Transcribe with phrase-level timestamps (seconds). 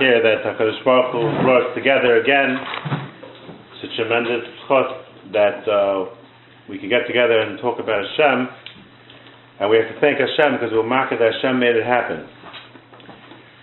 [0.00, 2.56] makir that HaKadosh Baruch Hu brought us together again.
[3.74, 4.88] It's a tremendous chut
[5.32, 6.14] that uh,
[6.68, 8.48] we could get together and talk about Hashem.
[9.60, 12.26] And we have to thank Hashem because we're makir that Hashem made it happen.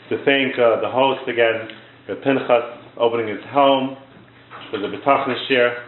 [0.10, 1.70] To thank uh, the host again,
[2.08, 3.98] the Pinchas, opening his home
[4.72, 5.84] for the B'tachna Shir.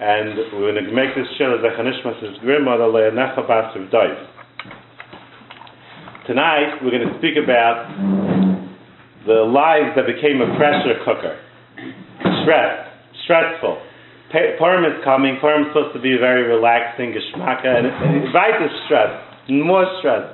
[0.00, 4.26] And we're going to make this shir as Echanishmas is Grima, the Le'anecha Basir Daiv.
[6.26, 8.27] Tonight, we're going to speak about
[9.28, 11.36] the lives that became a pressure cooker.
[12.42, 12.88] Stress,
[13.28, 13.76] stressful.
[14.32, 15.36] Purim is coming.
[15.40, 17.94] Purim is supposed to be very relaxing, geschmacka, and it
[18.24, 19.12] invites stress,
[19.48, 20.32] more stress,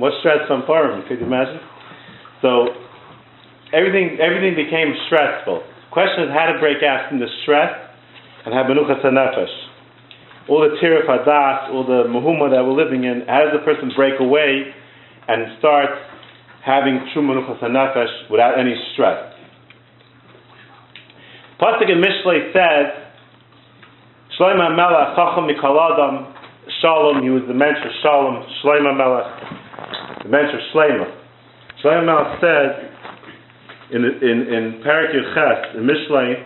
[0.00, 1.04] more stress from Purim.
[1.08, 1.60] Could you imagine?
[2.40, 2.72] So
[3.76, 5.60] everything, everything became stressful.
[5.60, 7.72] The question is how to break out from the stress
[8.44, 9.52] and have menuchas nefesh.
[10.48, 13.28] All the tirif hadas, all the muhuma that we're living in.
[13.28, 14.72] How does a person break away?
[15.28, 15.90] and start
[16.66, 19.32] having true nefesh without any stress.
[21.60, 23.06] Pasuk in Mishlei says,
[24.38, 26.34] Shlomo Melech Chacham Mikol Adam
[26.82, 27.22] Shalom.
[27.22, 28.44] He was the mentor Shalom.
[28.60, 31.06] Shlomo Melech, the mentor Shlomo.
[31.82, 32.90] Shlomo Melech said
[33.92, 36.44] in in in Parak Ches in Mishlei,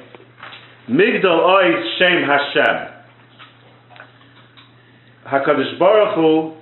[0.91, 2.77] Migdal Ois Shem Hashem.
[5.27, 6.53] Hakadosh Baruch Hu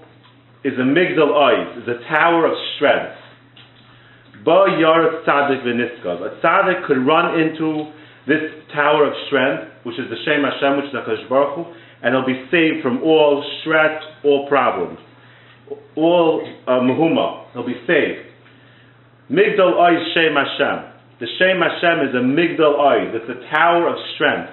[0.64, 3.17] is a Migdal Oiz, is a tower of strength.
[4.44, 5.64] Ba Yarat Tzadik.
[5.64, 7.92] A Tzadik could run into
[8.26, 8.42] this
[8.74, 12.26] tower of strength, which is the Shem Hashem, which is HaKadosh Baruch Hu, and he'll
[12.26, 14.98] be saved from all stress, all problems,
[15.96, 17.50] all uh, muhuma.
[17.52, 18.28] He'll be saved.
[19.30, 20.92] Migdal Oiz Shem Hashem.
[21.20, 23.16] The Shem Hashem is a Migdal Oiz.
[23.16, 24.52] It's a tower of strength,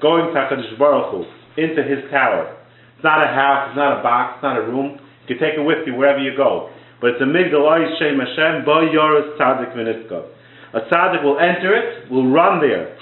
[0.00, 2.54] going to HaKadosh Baruch Hu, into his tower.
[2.94, 4.98] It's not a house, it's not a box, it's not a room.
[5.26, 6.70] You can take it with you wherever you go.
[7.00, 7.64] But it's a migdal
[7.98, 10.26] shem Hashem ba yoris tzadik v'niskav.
[10.74, 12.96] A tzadik will enter it, will run there.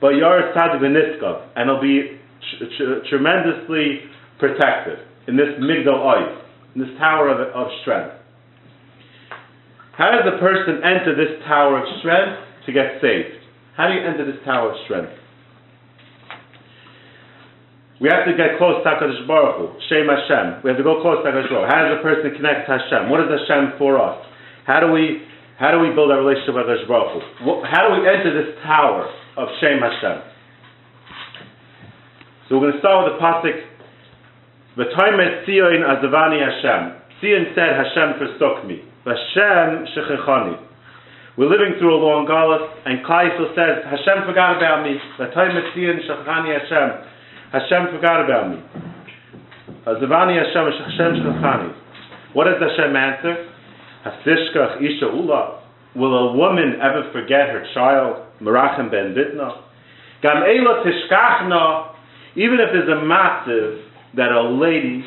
[0.00, 2.20] Ba yoris tzadik v'niskav, and it'll be
[2.78, 4.02] tr- tremendously
[4.38, 6.40] protected in this migdal ois,
[6.74, 8.14] in this tower of, of strength.
[9.96, 12.36] How does a person enter this tower of strength
[12.66, 13.42] to get saved?
[13.76, 15.12] How do you enter this tower of strength?
[17.96, 20.60] We have to get close to HaKadosh Baruch Hu, Shem Hashem.
[20.60, 21.72] We have to go close to HaKadosh Baruch Hu.
[21.72, 23.08] How does a person connect to Hashem?
[23.08, 24.20] What is Hashem for us?
[24.68, 25.24] How do we,
[25.56, 27.64] how do we build our relationship with HaKadosh Baruch Hu?
[27.64, 29.08] How do we enter this tower
[29.40, 30.36] of Shem Hashem?
[32.48, 33.58] So we're going to start with the pasuk.
[34.76, 37.00] V'toimet Tzion azavani Hashem.
[37.24, 38.84] Tzion said, Hashem forsook me.
[39.08, 40.60] Hashem shechechani.
[41.40, 45.00] We're living through a long galus, and Kaisel says, Hashem forgot about me.
[45.16, 47.15] V'toimet Tzion shechechani Hashem.
[47.56, 48.60] Hashem forgot about me.
[49.86, 51.72] Zavani Hashem Hashem Shachani.
[52.34, 53.48] What does Hashem answer?
[54.04, 55.62] Hasishkach Isha Ula.
[55.94, 58.26] Will a woman ever forget her child?
[58.42, 59.62] Merachem ben Bitna.
[60.20, 61.94] Gam Eila Tishkachna.
[62.36, 63.80] Even if there's a massive
[64.16, 65.02] that a lady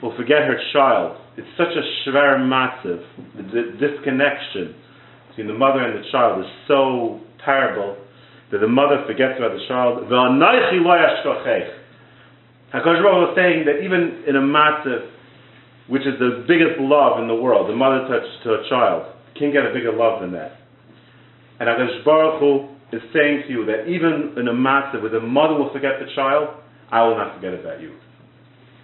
[0.00, 3.02] will forget her child, it's such a shver massive.
[3.34, 4.76] The disconnection
[5.28, 7.96] between the mother and the child is so terrible
[8.52, 10.06] that the mother forgets about the child.
[12.72, 15.10] HaKadosh Baruch was saying that even in a matzah,
[15.88, 19.52] which is the biggest love in the world, the mother touch to a child, can't
[19.52, 20.62] get a bigger love than that.
[21.58, 25.20] And HaKadosh Baruch Hu is saying to you that even in a matzah where the
[25.20, 27.94] mother will forget the child, I will not forget about you.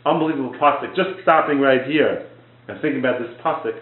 [0.05, 0.95] Unbelievable pasuk.
[0.95, 2.27] Just stopping right here
[2.69, 3.79] and thinking about this pasuk,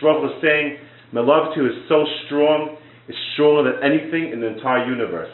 [0.00, 0.76] Baruch is saying,
[1.12, 2.76] my love to you is so strong,
[3.08, 5.30] it's stronger than anything in the entire universe.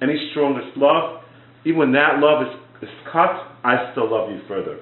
[0.00, 1.24] Any strongest love,
[1.64, 2.52] even when that love is
[2.84, 4.78] is cut, I still love you further.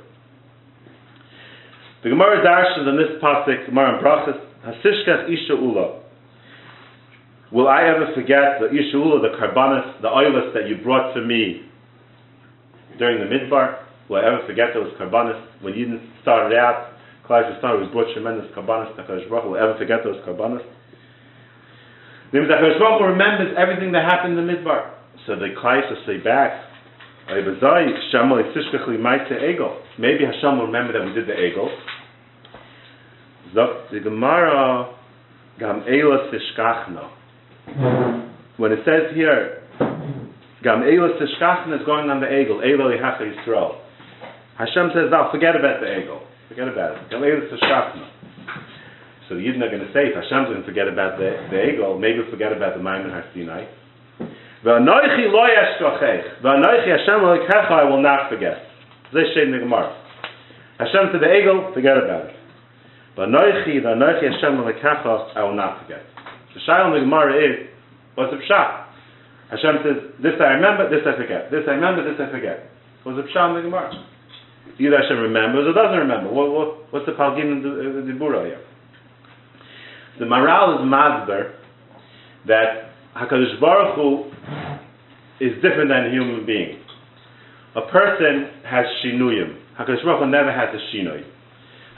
[2.03, 6.03] The Gemara dashes in this pasuk, Gemara and Brachas, Hasishkas Isha Ula.
[7.53, 11.23] Will I ever forget the Isha Ula, the karbanis, the oilus that you brought for
[11.23, 11.63] me
[12.99, 13.85] during the midbar?
[14.09, 16.93] Will I ever forget those karbanis when you started out?
[17.29, 20.65] Klal started was brought tremendous karbanis to Baruch Will I ever forget those karbanis?
[22.35, 24.91] Hakadosh Baruch remembers everything that happened in the midbar.
[25.27, 26.72] So the Klal say back,
[29.99, 31.69] Maybe Hashem will remember that we did the egel.
[33.55, 34.95] the Gemara
[35.59, 35.83] Gam.
[38.57, 39.63] When it says here,
[40.63, 42.61] Gam Eila Sishkachna is going on the egel.
[42.65, 43.79] Eila Lihacha Yisrael.
[44.59, 46.21] Hashem says, now forget about the egel.
[46.49, 47.11] Forget about it.
[47.11, 48.09] Gam Eila Sishkachna.
[49.29, 51.57] So the Yidden are going to say, if Hashem's going to forget about the, the
[51.57, 53.67] egel, maybe forget about the Maimon HaSinai.
[54.65, 56.43] V'anoichi lo yashkochech.
[56.43, 58.59] V'anoichi Hashem alekecha I will not forget.
[59.13, 59.99] This shade in the Gemara.
[60.79, 62.37] Hashem to the egel, forget about it.
[63.17, 66.03] V'anoichi, v'anoichi Hashem alekecha I will not forget.
[66.55, 67.69] The Shail in the Gemara is,
[68.15, 68.85] what's the Pshat?
[69.51, 71.51] Hashem says, this I remember, this I forget.
[71.51, 72.69] This I remember, this I forget.
[73.05, 73.89] What's the Pshat in the Gemara?
[74.79, 76.33] Either Hashem remembers or doesn't remember.
[76.33, 78.61] What, what, what's the Palgin in the, the Bura here?
[80.19, 81.57] The Maral is Mazber
[82.47, 84.33] that HaKadosh Baruch Hu
[85.45, 86.81] is different than a human being.
[87.77, 89.57] A person has shinuyim.
[89.79, 91.25] HaKadosh Baruch Hu never has a shinui.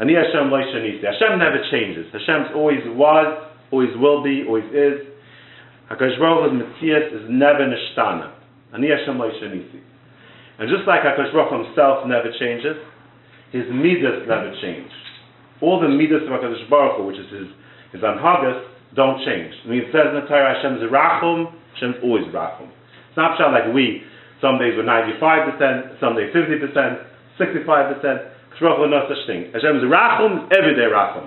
[0.01, 0.59] Ani Hashem lo.
[0.59, 2.07] Hashem never changes.
[2.13, 5.07] Hashem always was, always will be, always is.
[5.91, 8.35] HaKadosh Baruch Hu's Metzias is never nishtana.
[8.75, 9.31] Ani Hashem lo.
[9.31, 12.75] And just like HaKadosh Baruch Hu himself never changes,
[13.53, 14.91] his midas never change.
[15.63, 17.47] All the midas of HaKadosh Baruch Hu, which is his,
[17.93, 19.55] his anhagas, don't change.
[19.65, 22.71] I mean, it says in the Torah, Hashem is rachum, Hashem is always rachum.
[23.11, 24.03] It's not like we,
[24.41, 26.75] some days we're 95%, some days 50%,
[27.39, 28.31] 65%.
[28.61, 29.51] Baruch no such thing.
[29.51, 31.27] Hashem is rachum, every day rachum.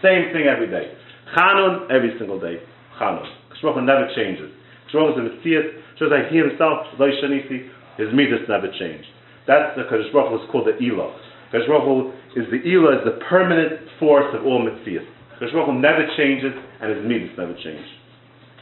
[0.00, 0.92] Same thing every day.
[1.36, 2.56] Chanun, every single day.
[2.98, 3.28] Chanun.
[3.60, 4.50] Baruch never changes.
[4.92, 5.66] Baruch is a Messias,
[5.98, 9.04] just like he himself, Lo Shanisi, his midas never change.
[9.46, 11.12] That's the Kadosh Baruch is called the Elah.
[11.52, 15.04] Kadosh is the Elah, is the permanent force of all Mitzvahs.
[15.42, 17.82] Kadosh Baruch Hu never changes, and his midas never change.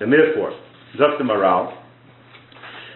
[0.01, 0.57] And therefore,
[0.97, 1.29] Dr.
[1.29, 1.77] Maral,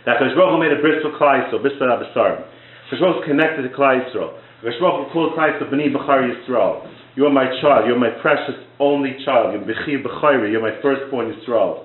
[0.08, 2.48] that Kadosh Baruch Hu made a bris for Klal Yisrael, bris for Abasarim.
[2.88, 4.40] Kadosh Baruch Hu connected to Klal Yisrael.
[4.64, 6.88] Kadosh Baruch Hu called Klal Yisrael B'ni B'char Yisrael.
[7.14, 9.52] You are my child, you are my precious only child.
[9.52, 11.84] You're B'chi B'chayri, you're my firstborn Yisrael.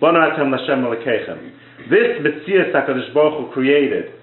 [0.00, 1.50] Bana Atem Lashem Malekechem.
[1.90, 4.14] This Metzias HaKadosh Baruch Hu created,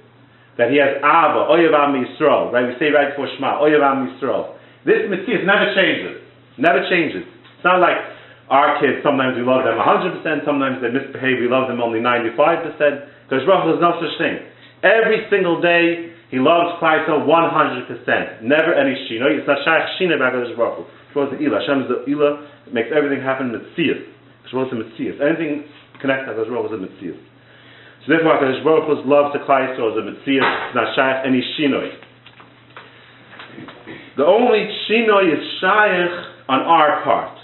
[0.57, 2.65] that he has Abba, Oyev Am Yisrael, right?
[2.65, 4.55] We say right before Shema, Oyev Am Yisrael.
[4.85, 6.23] This Metzias never changes.
[6.57, 7.23] Never changes.
[7.25, 7.97] It's not like
[8.49, 13.27] our kids, sometimes we love them 100%, sometimes they misbehave, we love them only 95%.
[13.27, 14.39] Because Baruch is no such thing.
[14.87, 18.43] Every single day, he loves Klaisa 100%.
[18.43, 19.27] Never any Shino.
[19.27, 21.23] It's not Shaykh Shina Bagadosh Baruch Hu.
[21.23, 21.59] Is the Ilah.
[21.65, 24.05] Hashem is the Ilah makes everything happen Metzias.
[24.47, 25.65] Shmuel is the Anything
[25.99, 27.19] connected to Baruch Hu is a Metzias.
[28.05, 30.39] So therefore, Hakadosh Baruch Hu's love to Klal Yisrael is a mitzvah.
[30.39, 31.91] It's not shaykh any shinoi.
[34.15, 37.37] The only shinoi is shaykh on our part.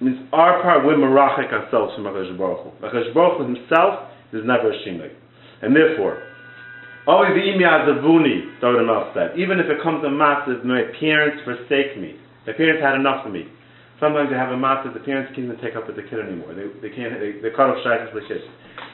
[0.00, 2.70] It means our part, we're merachik ourselves from Hakadosh Baruch Hu.
[2.86, 5.14] Hakadosh Baruch Hu himself is never a shinoi.
[5.62, 6.18] And therefore,
[7.06, 11.98] always the imya zavuni, David said, even if it comes to massive, my parents forsake
[11.98, 12.18] me.
[12.46, 13.46] My parents had enough of me.
[14.02, 16.50] Sometimes they have a massive, the parents can't even take up with the kid anymore.
[16.58, 18.42] They, they can't, they, they cut off shaykh for the kids.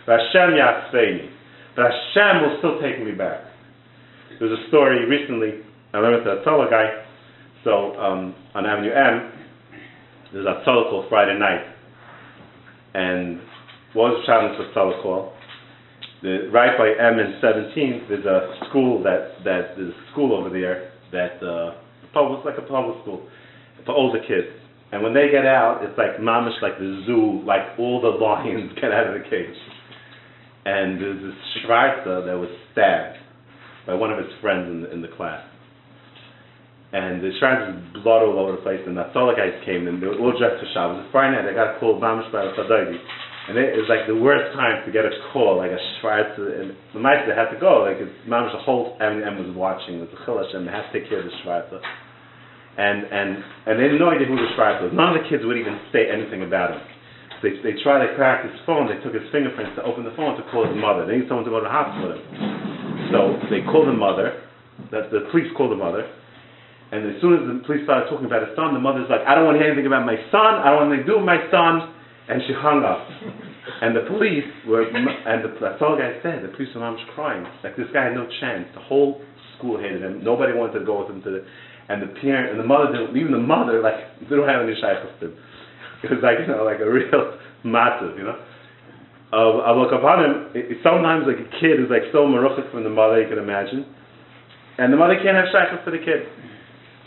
[0.04, 1.32] Hashem Yatzveini.
[1.72, 3.48] But Hashem will still take me back.
[4.36, 5.64] There's a story recently,
[5.94, 7.08] I learned with a Tzollah guy,
[7.64, 9.32] so um, on Avenue M,
[10.32, 11.64] there's a Tzollah call Friday night.
[12.94, 13.40] And
[13.94, 15.32] what was Shabbos for Tzollah call?
[16.22, 20.50] The, right by M and 17, there's a school that, that there's a school over
[20.50, 21.78] there that uh,
[22.12, 23.28] public, like a public school
[23.86, 24.48] for older kids.
[24.90, 28.72] And when they get out, it's like mamish, like the zoo, like all the lions
[28.80, 29.56] get out of the cage
[30.68, 33.16] and there's this Schwarzer that was stabbed
[33.86, 35.42] by one of his friends in the, in the class.
[36.88, 40.08] And the Schwarzer's blood all over the place, and the Tzollah guys came, and they
[40.08, 41.04] were all dressed for Shabbos.
[41.04, 42.96] It was Friday night, they got a call, Mamish by Sadagi.
[43.48, 46.72] And it was like the worst time to get a call, like a Schwarzer, and
[46.96, 50.08] the night they had to go, like it's Mamish, the whole M was watching, it
[50.08, 51.80] was a Chilash, and they had to take care of the Schwarzer.
[52.80, 54.96] And, and, and they had no idea who the Schwarzer was.
[54.96, 56.80] None of the kids would even say anything about him.
[57.44, 58.88] They, they tried to crack his phone.
[58.88, 61.04] They took his fingerprints to open the phone to call his mother.
[61.04, 63.12] They need someone to go to the hospital with him.
[63.12, 64.44] So they called the mother.
[64.90, 66.06] That the police called the mother.
[66.90, 69.36] And as soon as the police started talking about his son, the mother's like, I
[69.36, 70.64] don't want to hear anything about my son.
[70.64, 71.92] I don't want anything to do with my son.
[72.28, 73.04] And she hung up.
[73.68, 76.40] And the police were, and the, that's all the guy said.
[76.40, 77.44] The police were almost crying.
[77.62, 78.64] Like this guy had no chance.
[78.72, 79.20] The whole
[79.54, 80.24] school hated him.
[80.24, 81.40] Nobody wanted to go with him to the,
[81.88, 84.72] and the parent and the mother didn't, even the mother, like, they don't have any
[84.76, 85.34] shaykhs to him.
[86.00, 88.38] It was like, you know, like a real massive, you know.
[89.28, 92.84] Uh, I look upon him, it, sometimes like a kid is like so maruchik from
[92.84, 93.84] the mother, you can imagine.
[94.78, 96.24] And the mother can't have shaykhs for the kid.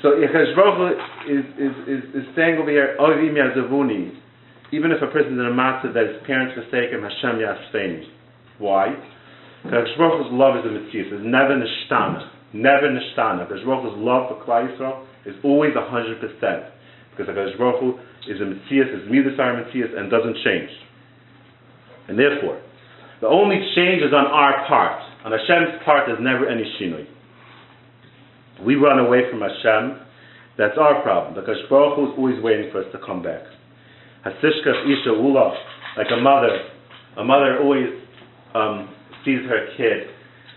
[0.02, 0.58] So Yechesh
[1.30, 2.98] is, is, is, is saying over here,
[4.72, 8.06] even if a person's in a matzah that his parents forsake him, Hashem Yasfeni.
[8.58, 8.96] Why?
[9.64, 11.22] Baruch love is a mitzvah.
[11.22, 12.30] It's never nishtana.
[12.54, 13.48] Never nishtana.
[13.48, 16.18] Baruch love for Klal Yisrael is always 100%.
[17.12, 18.00] Because HaKadosh Baruch Hu
[18.32, 20.72] is a Metzias, is Midas our Metzias, and doesn't change.
[22.08, 22.60] And therefore,
[23.20, 25.00] the only change is on our part.
[25.26, 27.06] On Hashem's part, there's never any shinui.
[28.66, 30.00] We run away from Hashem.
[30.58, 31.34] That's our problem.
[31.36, 33.42] Because Baruch Hu is always waiting for us to come back.
[34.26, 35.54] Hasishkach Isha Ula,
[35.98, 36.70] like a mother.
[37.18, 37.90] A mother always
[38.54, 38.94] um,
[39.26, 40.08] sees her kid.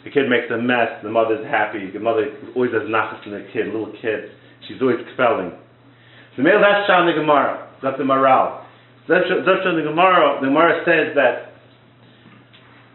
[0.04, 1.00] The kid makes a mess.
[1.02, 1.90] The mother's happy.
[1.90, 4.30] The mother always has nachas in the kid, little kid.
[4.68, 5.52] She's always quelling.
[6.36, 8.64] The male that's Shah in the Gemara, that's the Maral.
[9.08, 10.40] That's the Gemara.
[10.40, 11.54] The Gemara says that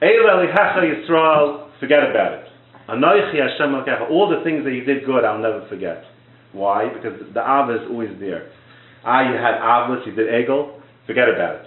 [0.01, 2.49] Eila lihacha Yisrael, forget about it.
[2.89, 3.75] Hashem
[4.10, 6.03] all the things that you did good, I'll never forget.
[6.51, 6.89] Why?
[6.89, 8.51] Because the Ava is always there.
[9.05, 11.65] Ah, you had Avlis, you did Egel, forget about it.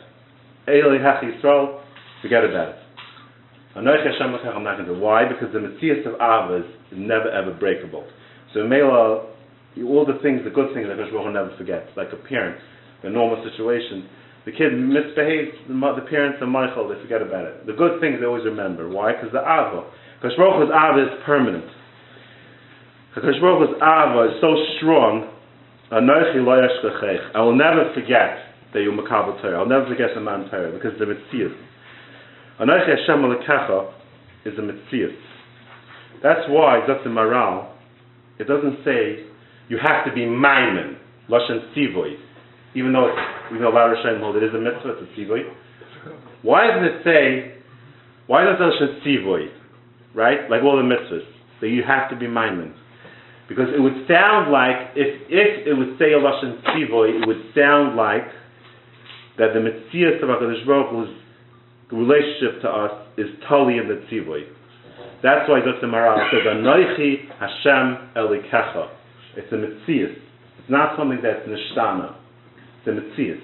[0.69, 1.83] Eila lihacha Yisrael,
[2.21, 2.76] forget about it.
[3.76, 4.95] Anoichi Hashem I'm not going to.
[4.95, 5.25] Why?
[5.29, 8.07] Because the Matthias of Avas is never ever breakable.
[8.52, 9.29] So Mela,
[9.87, 12.61] all the things, the good things that Hashem never forget, like a parent,
[13.02, 14.09] a normal situation
[14.45, 17.67] the kid misbehaves, the, the parents are Michael, they forget about it.
[17.67, 18.88] The good things they always remember.
[18.88, 19.12] Why?
[19.14, 19.87] Because the Ava.
[20.23, 21.67] Because Baruch Ava is permanent.
[23.14, 25.26] Because Baruch Ava is so strong,
[25.91, 25.99] I
[27.43, 29.59] will never forget that you're Makabal Torah.
[29.59, 31.59] I'll never forget the man Torah because the Mitzvah.
[32.61, 33.93] Anoichi Hashem Alekecha
[34.47, 35.11] is a Mitzvah.
[36.23, 37.11] That's why Dr.
[37.11, 37.75] Maral,
[38.38, 39.26] it doesn't say
[39.69, 40.97] you have to be Maiman,
[41.29, 42.14] Lashon Sivoy
[42.75, 45.43] even though it's, even though Lar Hashem hold it is a mitzvah, it's a.
[46.43, 47.61] Why doesn't it say,
[48.26, 49.52] why does it say
[50.14, 50.49] right?
[50.50, 51.26] Like all the mitzvahs,
[51.61, 52.75] that you have to be maimin.
[53.49, 57.42] Because it would sound like, if, if it would say a Lashon tzivoy, it would
[57.54, 58.25] sound like
[59.38, 61.12] that the mitzvah of HaKadosh Baruch Hu's
[61.92, 64.45] relationship to us is totally in the tzivoy.
[65.23, 65.87] That's why Dr.
[65.87, 68.88] Maral says, Anoichi Hashem Elikecha.
[69.37, 70.16] It's a mitzvah.
[70.59, 72.16] It's not something that's nishtana
[72.87, 73.38] a mitzvah.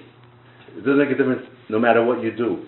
[0.75, 2.65] It doesn't make a difference no matter what you do.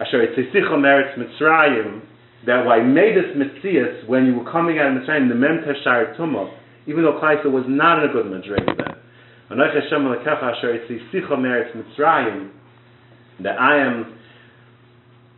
[0.00, 2.02] Asher Etzisicha merits Mitzrayim,
[2.44, 6.16] that why made this Metzias when you were coming out of Mitzrayim, the Mem Teshar
[6.16, 6.52] Tumah,
[6.86, 8.94] even though Klaisa was not in a good Madrid then.
[13.38, 14.18] That I am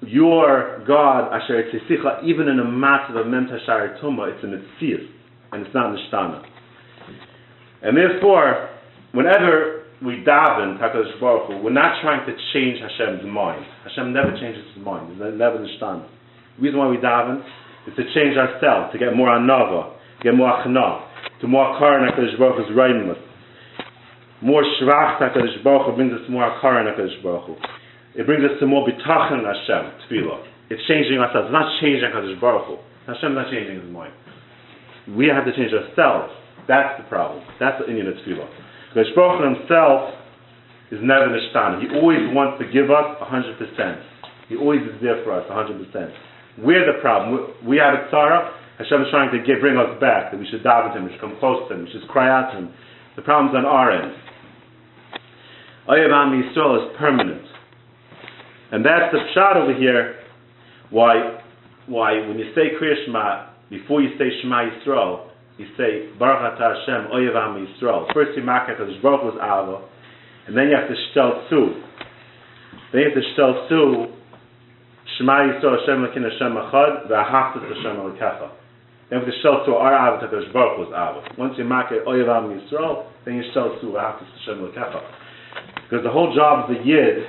[0.02, 5.08] your God, Asher Etzisicha, even in a massive of Mem Teshar Tumah, it's a Metzias,
[5.52, 6.44] and it's not Nishtana.
[7.82, 8.68] And therefore,
[9.12, 13.64] whenever we daven Hakadosh Baruch Hu, we're not trying to change Hashem's mind.
[13.84, 15.12] Hashem never changes his mind.
[15.12, 16.02] It's never understand.
[16.02, 16.17] The
[16.60, 17.42] reason why we daven
[17.86, 21.08] is to change ourselves, to get more anava, to get more achna,
[21.40, 23.18] to more akar in Hakadosh Baruch Hu's reimus.
[24.42, 27.56] More shvach Hakadosh Baruch Hu brings us more akar in Hakadosh Baruch Hu.
[28.14, 30.44] It brings us to more bitachon Hashem, tefillah.
[30.70, 31.48] It's changing ourselves.
[31.50, 32.76] Not changing Hakadosh Baruch Hu.
[33.06, 34.12] Hashem not changing his mind.
[35.16, 36.34] We have to change ourselves.
[36.66, 37.42] That's the problem.
[37.58, 38.48] That's the Indian of tefillah.
[38.94, 40.14] The Baruch himself
[40.90, 41.80] is never nishtana.
[41.80, 44.02] He always wants to give us 100%.
[44.48, 46.27] He always is there for us 100%.
[46.58, 47.54] We're the problem.
[47.66, 48.52] We have a tzara.
[48.78, 51.12] Hashem is trying to get, bring us back, that we should dive to him, we
[51.12, 52.70] should come close to him, we should cry out to him.
[53.16, 54.14] The problem's on our end.
[55.88, 57.42] Oyev Yisrael is permanent.
[58.70, 60.20] And that's the shot over here,
[60.90, 61.40] why,
[61.86, 65.26] why when you say Kriya Shema, before you say Shema Yisrael,
[65.58, 68.12] you say Baruch Ata Hashem Oyev Yisrael.
[68.14, 69.88] First you mark it as Baruch was Ava,
[70.46, 71.82] and then you have to shtel tzu.
[72.92, 74.17] Then you have to shtel tzu
[75.18, 78.50] Shema Yisrael Hashem Lakin Hashem Echad V'Ahaftas Hashem Alikecha.
[79.10, 81.34] Then you have to shtel tzu Ar Ava Takadosh Baruch was Ava.
[81.36, 85.02] Once you mark it Oyev Am Yisrael, then you shtel tzu V'Ahaftas Hashem Alikecha.
[85.90, 87.26] Because the whole job of the Yid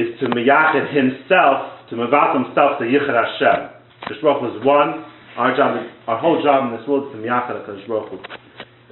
[0.00, 3.76] is to miyachet himself, to mevat himself to Yichar Hashem.
[4.08, 5.04] Hakadosh Baruch was one,
[5.36, 5.76] our job,
[6.08, 8.24] our whole job in this world is to miyachad HaKadosh Baruch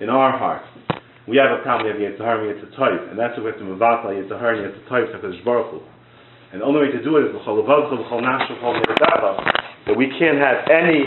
[0.02, 0.62] in our heart.
[1.26, 3.64] We have a problem, we have Yitzhar and Yitzhar and that's what we have to
[3.64, 5.80] mevatel Yitzhar and Yitzhar HaKadosh Baruch Hu.
[6.52, 9.52] And the only way to do it is b'chol levavcha, b'chol nashel, b'chol medacha,
[9.86, 11.04] that we can't have any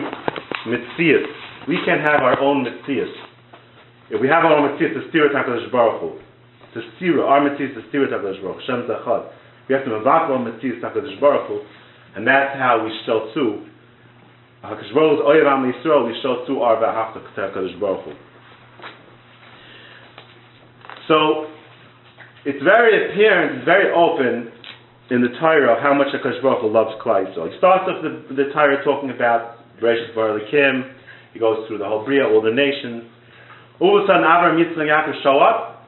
[0.69, 1.25] mitzias.
[1.67, 3.09] We can't have our own mitzias.
[4.09, 6.19] If we have our own mitzias, to steer it HaKadosh Baruch Hu.
[6.73, 8.65] To steer our mitzias, to steer it HaKadosh Baruch Hu.
[8.67, 9.33] Shem Zachad.
[9.67, 11.59] We have to mevatel our mitzias HaKadosh Baruch Hu,
[12.15, 13.65] and that's how we shall too
[14.63, 18.13] HaKadosh Baruch Hu's Oyer Am Yisrael, we show through our V'ahafta HaKadosh Baruch Hu.
[21.07, 21.47] So,
[22.45, 24.51] it's very apparent, it's very open
[25.11, 27.51] in the Torah how much HaKadosh Baruch Hu loves Yisrael.
[27.51, 30.95] He starts off the, the Torah talking about Bereshit Bar Kim.
[31.33, 33.03] He goes through the whole Bria, all the nations.
[33.79, 35.83] All of a sudden, Avram, Yitzchak, and Yaakov show up,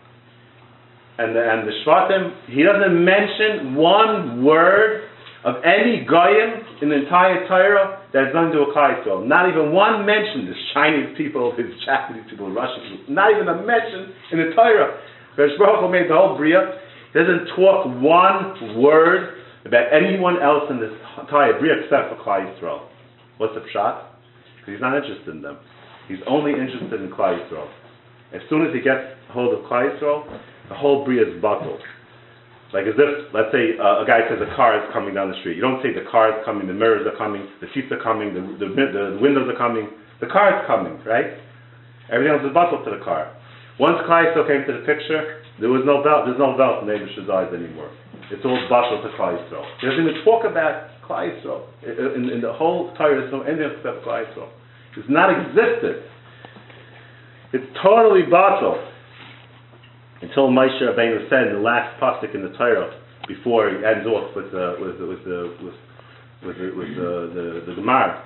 [1.19, 2.51] and the, and the Shvatim.
[2.51, 5.07] He doesn't mention one word
[5.45, 10.05] of any goyim in the entire Torah that's nothing to with Klal Not even one
[10.05, 10.51] mention.
[10.51, 13.13] There's Chinese people, there's Japanese people, Russian people.
[13.13, 14.99] Not even a mention in the Torah.
[15.37, 16.79] Beresh Baruch made the whole Bria.
[17.13, 20.91] Doesn't talk one word about anyone else in this
[21.21, 22.89] entire Bria except for Klal Yisrael.
[23.37, 24.09] What's the pshat?
[24.57, 25.57] Because he's not interested in them.
[26.07, 27.69] He's only interested in Klal Yisrael.
[28.33, 30.25] As soon as he gets hold of Klal Yisrael,
[30.69, 31.79] the whole Bria is bottled.
[32.73, 35.37] Like as if, let's say, uh, a guy says a car is coming down the
[35.45, 35.53] street.
[35.53, 38.33] You don't say the car is coming, the mirrors are coming, the seats are coming,
[38.33, 39.85] the, the, the windows are coming.
[40.17, 41.37] The car is coming, right?
[42.09, 43.29] Everything else is bottled to the car.
[43.77, 46.89] Once Klal Yisrael came to the picture, there was no doubt, There's no belt in
[46.89, 47.91] Abish's eyes anymore.
[48.31, 49.65] It's all bashal to Klal Yisrael.
[49.81, 51.69] He doesn't even talk about Klal Yisrael.
[51.85, 54.49] In, in, the whole Torah, there's no anything except Klal Yisrael.
[54.97, 56.03] It's not existed.
[57.53, 58.81] It's totally bottled.
[60.21, 62.95] Until Moshe Rabbeinu said the last pasuk in the Torah,
[63.27, 65.75] before he ends off with the with the, with the with,
[66.47, 68.23] with the, with the, the, the Gemara.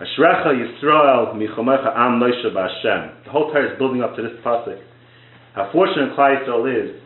[0.00, 3.24] Ashrecha Yisrael michomecha am Moshe b'Hashem.
[3.24, 4.80] The whole Torah is building up to this pasuk.
[5.54, 7.00] How fortunate Klal Yisrael is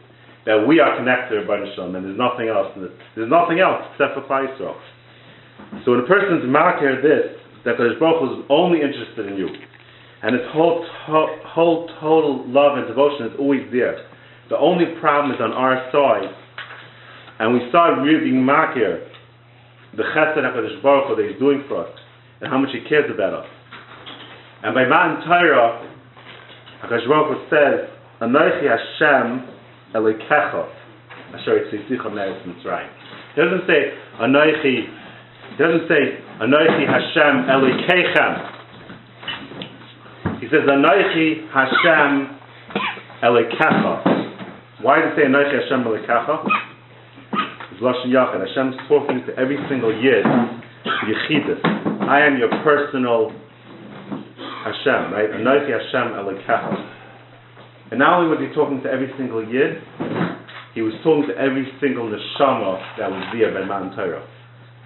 [0.44, 2.68] that we are connected to Rabbi Shalom, and there's nothing else.
[3.16, 4.76] There's nothing else except for Klal Yisrael.
[5.84, 9.48] So when a person's marker this, that the Baruch is only interested in you,
[10.22, 13.96] and his whole to- whole total love and devotion is always there.
[14.50, 16.28] The only problem is on our side,
[17.40, 19.08] and we start really being marker
[19.96, 21.90] the chesed Hakadosh Baruch Hu that He's doing for us,
[22.42, 23.46] and how much He cares about us.
[24.62, 25.88] And by Matan Torah,
[26.82, 27.93] Hakadosh Baruch Hu says,
[28.24, 29.44] "Anochi Hashem
[29.94, 30.64] Elikecha
[31.34, 32.88] Asher ah, Yitzisicha Meretz Mitzrayim."
[33.34, 34.88] He doesn't say Anochi.
[35.50, 38.32] He doesn't say Anochi Hashem Elikechem.
[40.40, 42.34] He says Anochi Hashem
[43.22, 43.92] Elikecha.
[44.82, 46.44] Why does it say Anochi Hashem Elikecha?
[47.72, 48.40] It's Lashon Yachid.
[48.46, 51.60] Hashem's talking to every single Yid, Yechidus.
[52.08, 53.32] I am your personal
[54.64, 55.30] Hashem, right?
[55.30, 57.03] Anochi Hashem Elikecha.
[57.94, 59.78] And not only was he talking to every single Yid,
[60.74, 64.26] he was talking to every single neshama that was there by Matan Torah.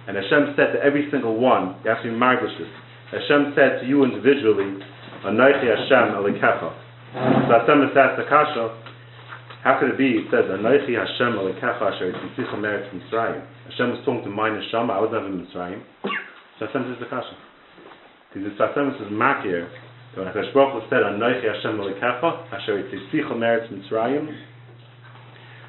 [0.05, 2.69] And Hashem said to every single one, be margish this.
[3.09, 4.77] Hashem said to you individually,
[5.25, 6.69] Anochi Hashem Elikecha.
[7.49, 8.77] So Hashem is asked the kasha,
[9.65, 10.21] how could it be?
[10.21, 13.41] It says, Anochi Hashem Elikecha Asher Yitzisicha Meretz Mitzrayim.
[13.73, 15.81] Hashem was talking to my neshama, I was never in Mitzrayim.
[16.61, 17.33] So Hashem says the kasha.
[18.29, 19.65] Because it's Hashem says Makir,
[20.15, 24.27] so when HaKadosh Baruch Hu said, Anochi Hashem Elikecha Asher Yitzisicha Meretz Mitzrayim,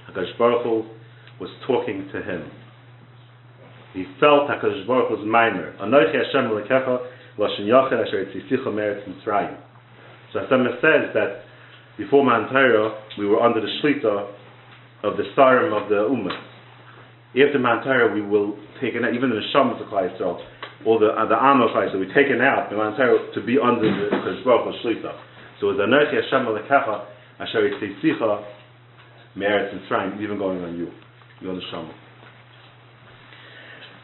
[0.09, 0.85] HaKadosh Baruch Hu
[1.41, 2.51] was talking to him.
[3.93, 5.75] He felt HaKadosh Baruch Hu's minor.
[5.81, 7.07] Anochi Hashem Elikecha
[7.39, 9.59] Lashon Yachid Asher Yitzisicha Meretz Mitzrayim.
[10.33, 11.43] So Hashem says that
[11.99, 14.33] before Matan we were under the shlita
[15.03, 16.33] of the Sarim of the Ummah.
[17.31, 20.41] After Matan we will take out, even the Neshama of Klal Yisrael,
[20.87, 25.13] or the, uh, the Klal Yisrael, we're taken out to be under the Hu's shlita.
[25.61, 27.07] So it's Anochi Hashem Elikecha
[27.39, 28.45] Asher Yitzisicha
[29.37, 30.91] Meretz Mitzrayim, even going on you,
[31.41, 31.93] you're the Shama.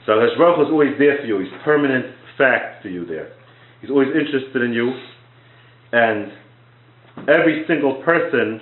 [0.05, 1.41] So Hakadosh Baruch is always there for you.
[1.41, 3.33] He's permanent fact for you there.
[3.81, 4.93] He's always interested in you,
[5.93, 6.33] and
[7.29, 8.61] every single person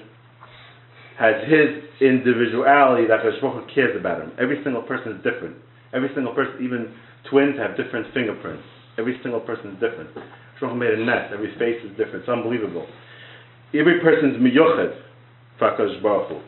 [1.19, 4.33] has his individuality that Hakadosh Baruch cares about him.
[4.41, 5.57] Every single person is different.
[5.93, 6.95] Every single person, even
[7.31, 8.65] twins, have different fingerprints.
[8.99, 10.11] Every single person is different.
[10.61, 11.33] Hu made a nest.
[11.33, 12.25] Every face is different.
[12.25, 12.87] It's unbelievable.
[13.75, 14.97] Every person's miyuched
[15.59, 16.39] for Hakadosh Baruch Hu.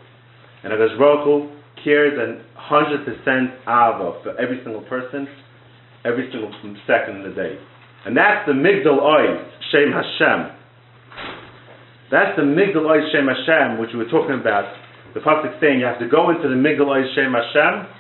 [0.65, 5.29] And Hakadosh Baruch Hu cares and 100% ava for every single person,
[6.05, 6.51] every single
[6.87, 7.59] second of the day.
[8.07, 10.55] And that's the Migdal Oy, Shem Hashem.
[12.11, 14.73] That's the Migdal Oy, Shem Hashem, which we were talking about.
[15.15, 17.96] The Pasuk saying you have to go into the Migdal Oy, Shem Hashem.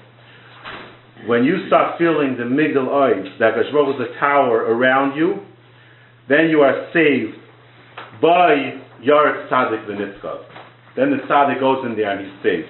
[1.26, 5.40] When you start feeling the Migdal Oy, that Hu is a tower around you,
[6.28, 7.36] then you are saved
[8.22, 10.38] by Yaret Tzadik V'Nitzkav.
[10.96, 12.68] Then the Tzadik goes in there and he's saved.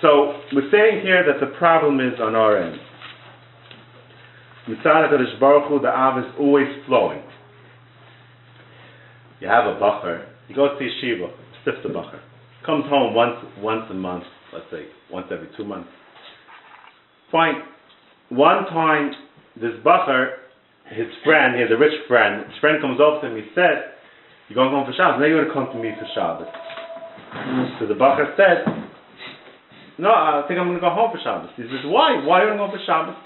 [0.00, 2.80] So we're saying here that the problem is on our end.
[4.66, 7.22] Mitzvah Kadosh Baruch the Av is always flowing.
[9.40, 10.26] You have a bacher.
[10.48, 11.30] He goes to yeshiva,
[11.66, 12.20] sifta bacher.
[12.64, 15.88] Comes home once once a month, let's say once every two months.
[17.30, 17.62] Fine.
[18.30, 19.12] One time,
[19.56, 20.36] this bacher,
[20.90, 22.46] his friend, he has a rich friend.
[22.46, 23.36] His friend comes over to him.
[23.36, 23.94] He said,
[24.48, 25.20] "You're going home for Shabbos.
[25.20, 26.50] Now you're going to come to me for Shabbos."
[27.78, 28.66] So the bacher said,
[30.00, 31.52] no, I think I'm going to go home for Shabbos.
[31.56, 32.24] He says, why?
[32.24, 33.20] Why are you going to go for Shabbos?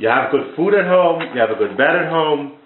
[0.00, 1.20] You have good food at home.
[1.20, 2.58] You have a good bed at home.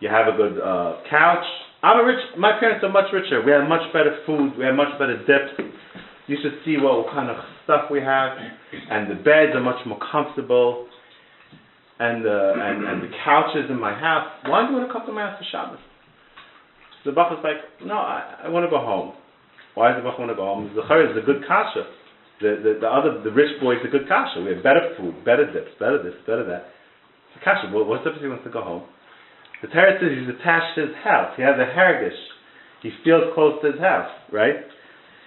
[0.00, 1.46] You have a good uh, couch.
[1.82, 2.20] I'm a rich.
[2.36, 3.40] My parents are much richer.
[3.40, 4.58] We have much better food.
[4.58, 5.72] We have much better dips.
[6.30, 9.98] You should see what kind of stuff we have, and the beds are much more
[9.98, 10.86] comfortable,
[11.98, 14.30] and the and, and the couches in my house.
[14.46, 15.82] Why do you want to come to my house for Shabbos?
[17.04, 19.18] The Bach is like, no, I, I want to go home.
[19.74, 20.70] Why does the Bach want to go home?
[20.70, 21.90] The Chayr is a good kasha.
[22.38, 24.38] The, the, the other, the rich boy is a good kasha.
[24.40, 26.70] We have better food, better dips, better this, better that.
[27.34, 27.74] It's a kasha.
[27.74, 28.86] Well, what's up if he wants to go home?
[29.62, 31.34] The Torah says he's attached to his house.
[31.34, 32.14] He has a hergish.
[32.86, 34.62] He feels close to his house, right?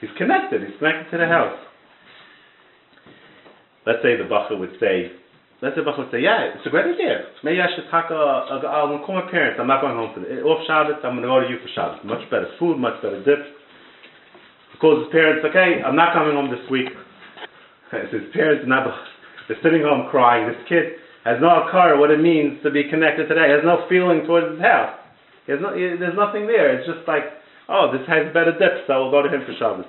[0.04, 0.60] He's connected.
[0.60, 1.56] He's connected to the house.
[3.88, 5.16] Let's say the bacher would say,
[5.64, 7.24] let's say Bachel say, yeah, it's a great idea.
[7.40, 8.20] Maybe I should talk, uh,
[8.52, 11.16] uh, I'm to call my parents, I'm not going home for the, off Shabbos, I'm
[11.16, 12.04] going to go to you for Shabbos.
[12.04, 13.48] Much better food, much better dip.
[14.76, 16.92] He calls his parents, okay, I'm not coming home this week.
[18.12, 18.92] his parents, not,
[19.48, 20.52] they're sitting home crying.
[20.52, 23.48] This kid has no car what it means to be connected today.
[23.48, 25.00] He has no feeling towards his house.
[25.48, 26.76] He has no, he, there's nothing there.
[26.76, 29.86] It's just like, oh, this has better dip, so we'll go to him for Shabbos.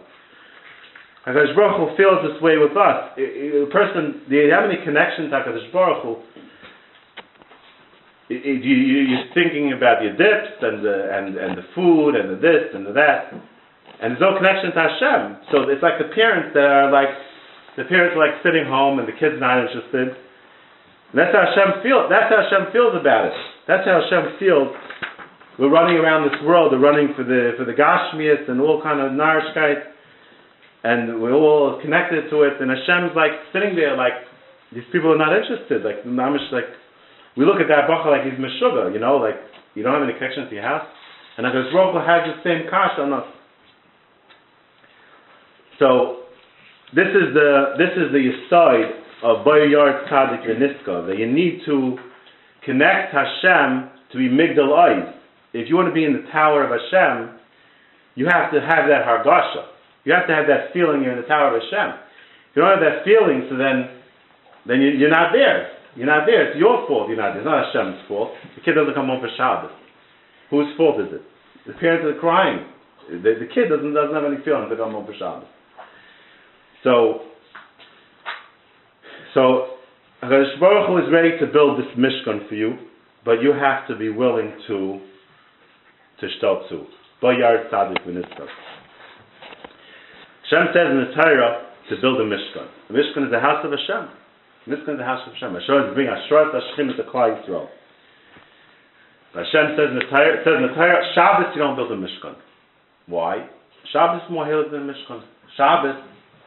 [1.27, 3.17] HaKadosh Baruch Hu feels this way with us.
[3.17, 6.17] A person, do you have any connection to HaKadosh Baruch Hu?
[8.29, 12.73] You, are thinking about your dips and the, and, and the food and the this
[12.73, 13.33] and the that.
[14.01, 15.21] And there's no connection to Hashem.
[15.53, 17.09] So it's like the parents that are like,
[17.77, 20.13] the parents are like sitting home and the kid's not interested.
[20.13, 22.09] And that's how Hashem feels.
[22.13, 23.37] That's how Hashem feels about it.
[23.69, 24.73] That's how Hashem feels.
[25.59, 26.73] We're running around this world.
[26.73, 29.95] We're running for the for the Gashmias and all kind of narishkeit
[30.85, 34.13] and we're all connected to it, and Hashem's like sitting there like
[34.73, 35.83] these people are not interested.
[35.83, 36.69] Like Mamish, like
[37.37, 39.41] we look at that bacha like he's meshuga, you know, like
[39.75, 40.87] you don't have any connection to your house,
[41.39, 43.25] and Hakadosh Baruch has the same kash on us.
[45.81, 46.29] So
[46.93, 48.93] this is the this is the side
[49.25, 51.97] of Bayard Tzadik Niska that you need to
[52.63, 55.15] connect Hashem to be Migdal eyes.
[55.55, 57.39] If you want to be in the tower of Hashem,
[58.19, 59.71] you have to have that hargasha.
[60.03, 61.95] You have to have that feeling you're in the tower of Hashem.
[62.51, 64.03] If you don't have that feeling, so then
[64.67, 65.71] then you, you're not there.
[65.95, 66.51] You're not there.
[66.51, 67.43] It's your fault you're not there.
[67.43, 68.33] It's not Hashem's fault.
[68.57, 69.71] The kid doesn't come home for Shabbos.
[70.51, 71.23] Whose fault is it?
[71.67, 72.67] The parents are crying.
[73.09, 75.49] The, the kid doesn't, doesn't have any feeling to come home for Shabbos.
[76.83, 77.31] So,
[79.33, 79.79] so
[80.23, 82.77] HaKadosh Baruch Hu is ready to build this Mishkan for you,
[83.25, 85.01] but you have to be willing to
[86.25, 86.87] to shtotzu.
[87.23, 88.49] Bayar tzadik v'nitzvah.
[90.45, 92.69] Hashem says in the Torah to build a Mishkan.
[92.89, 94.09] The Mishkan is the house of Hashem.
[94.67, 95.55] The Mishkan is the house of Hashem.
[95.55, 97.69] Hashem is bringing Ashrat Hashchim into Klal Yisrael.
[99.35, 102.37] Hashem says in the Torah, says in the Torah, Shabbos you don't build a Mishkan.
[103.07, 103.49] Why?
[103.93, 105.25] Shabbos is more hated than Mishkan.
[105.57, 105.97] Shabbos,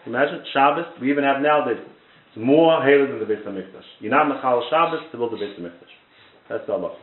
[0.05, 1.83] imagine Shabbos, we even have nowadays,
[2.29, 3.85] it's more hated than the Beis Hamikdash.
[3.99, 5.93] You're not Mechal Shabbos to build the Beis Hamikdash.
[6.49, 6.95] That's the Allah.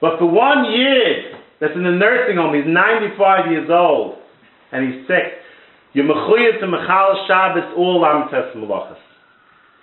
[0.00, 4.18] But for one year, that's in the nursing home, he's 95 years old
[4.72, 5.40] and he's sick,
[5.96, 9.00] you're to mechal Shabbos all amites malachas.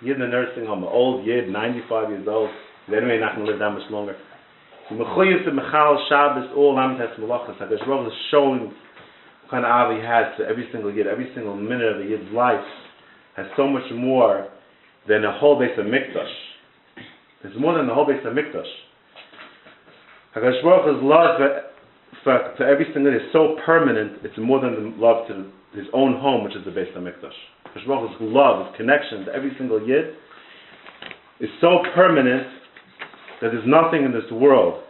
[0.00, 2.50] You're in the nursing home, an old yid, 95 years old.
[2.86, 4.14] Anyway, not going to live that much longer.
[4.90, 7.58] You're to mechal Shabbos all amites malachas.
[7.58, 11.32] Hakadosh Baruch is showing what kind of avi he has to every single yid, every
[11.34, 12.62] single minute of the yid's life
[13.36, 14.48] has so much more
[15.08, 16.32] than a whole base of mikdash.
[17.42, 18.70] There's more than the whole base of mikdash.
[20.34, 21.40] Hakadosh Baruch is love
[22.24, 26.18] for, for everything that is so permanent, it's more than the love to his own
[26.18, 27.30] home, which is the Beis Hamikdash.
[27.74, 30.14] Hashem's love, his connection to every single yid,
[31.40, 32.46] is so permanent
[33.40, 34.82] that there's nothing in this world,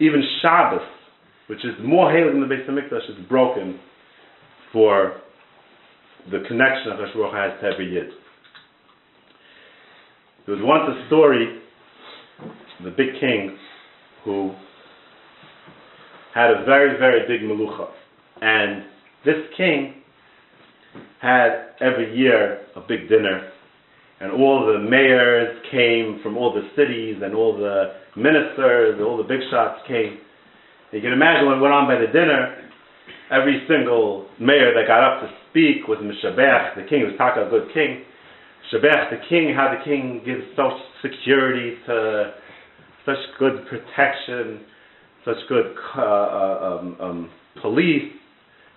[0.00, 0.82] even Shabbos,
[1.46, 3.78] which is more hated than the Beis Hamikdash, is broken
[4.72, 5.20] for
[6.30, 8.10] the connection that Hashem has to every yid.
[10.44, 11.60] There was once a story,
[12.82, 13.56] the big king,
[14.24, 14.54] who
[16.34, 17.88] had a very, very big melucha.
[18.40, 18.84] And
[19.24, 20.02] this king
[21.20, 23.50] had every year a big dinner,
[24.20, 29.22] and all the mayors came from all the cities, and all the ministers, all the
[29.22, 30.18] big shots came.
[30.92, 32.70] You can imagine what went on by the dinner.
[33.30, 37.50] Every single mayor that got up to speak was Mishabech, the king, was talking a
[37.50, 38.04] good king.
[38.72, 42.34] Shabech, the king, how the king gives such security to
[43.06, 44.64] such good protection
[45.24, 47.30] such good uh, uh, um, um,
[47.62, 48.12] police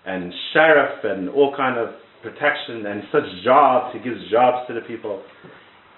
[0.06, 1.90] and sheriff and all kind of
[2.22, 3.94] protection and such jobs.
[3.94, 5.22] He gives jobs to the people.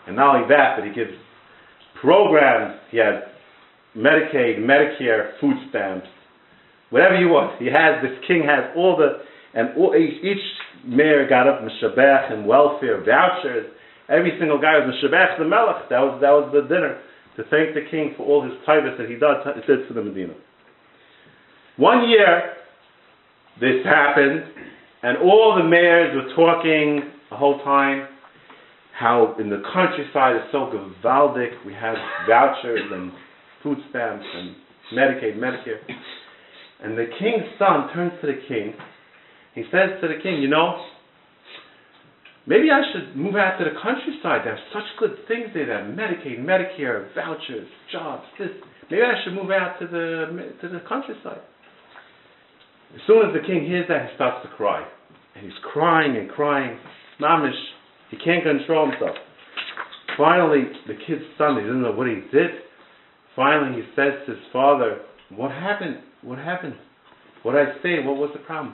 [0.07, 1.11] And not only that, but he gives
[2.01, 2.79] programs.
[2.89, 3.23] He has
[3.95, 6.07] Medicaid, Medicare, food stamps,
[6.89, 7.61] whatever you want.
[7.61, 9.21] He has, this king has all the,
[9.53, 10.43] and all, each, each
[10.85, 13.67] mayor got up Mishabech and welfare, vouchers.
[14.07, 15.89] Every single guy was Mishabech the Melech.
[15.89, 16.99] That was, that was the dinner
[17.37, 20.33] to thank the king for all his titles that he did for the Medina.
[21.77, 22.53] One year,
[23.61, 24.43] this happened,
[25.03, 28.07] and all the mayors were talking the whole time
[28.99, 31.65] how in the countryside it's so gavaldic.
[31.65, 31.95] We have
[32.27, 33.11] vouchers and
[33.63, 34.55] food stamps and
[34.93, 35.79] Medicaid, Medicare.
[36.83, 38.73] And the king's son turns to the king.
[39.55, 40.83] He says to the king, You know,
[42.49, 44.41] Maybe I should move out to the countryside.
[44.41, 45.69] They have such good things there.
[45.69, 48.49] They have Medicaid, Medicare, vouchers, jobs, this.
[48.89, 51.45] Maybe I should move out to the to the countryside.
[52.95, 54.81] As soon as the king hears that, he starts to cry.
[55.35, 56.79] And he's crying and crying.
[57.21, 57.53] Mamish,
[58.09, 59.15] he can't control himself.
[60.17, 62.65] finally, the kid's son, he doesn't know what he did.
[63.35, 66.01] Finally, he says to his father, What happened?
[66.23, 66.73] What happened?
[67.43, 68.01] What I say?
[68.03, 68.73] What was the problem?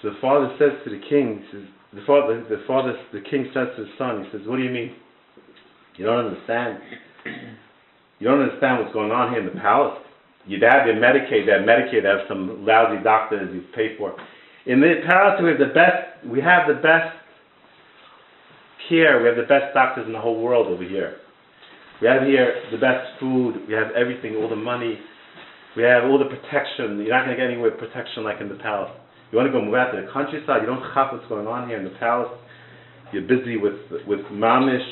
[0.00, 3.50] So the father says to the king, he says, the father, the father, the king
[3.54, 4.94] says to his son, he says, "What do you mean?
[5.96, 6.78] You don't understand.
[8.18, 9.98] You don't understand what's going on here in the palace.
[10.46, 14.14] Your dad, they Medicaid, that have Medicaid, have some lousy doctors you pay for.
[14.66, 16.26] In the palace, we have the best.
[16.26, 17.14] We have the best
[18.88, 19.20] care.
[19.22, 21.16] We have the best doctors in the whole world over here.
[22.02, 23.66] We have here the best food.
[23.68, 24.98] We have everything, all the money.
[25.76, 26.98] We have all the protection.
[26.98, 28.92] You're not going to get anywhere with protection like in the palace.
[29.34, 30.62] You want to go move out to the countryside.
[30.62, 32.30] You don't have what's going on here in the palace.
[33.10, 33.74] You're busy with
[34.06, 34.86] with mamish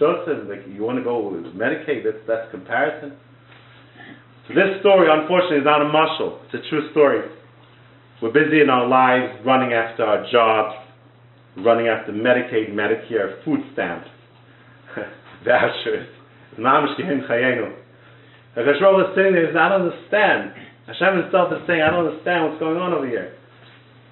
[0.00, 0.48] shtosim.
[0.48, 2.08] Like you want to go with Medicaid.
[2.08, 3.12] That's that's comparison.
[4.48, 6.40] So this story, unfortunately, is not a muscle.
[6.48, 7.28] It's a true story.
[8.22, 10.80] We're busy in our lives, running after our jobs,
[11.58, 14.08] running after Medicaid, Medicare, food stamps,
[15.44, 16.08] vouchers.
[16.58, 17.76] Mamish gehin chayenu.
[18.56, 19.52] Hakadosh is sitting there.
[19.52, 20.52] I don't understand.
[20.86, 23.34] Hashem Himself is saying, I don't understand what's going on over here.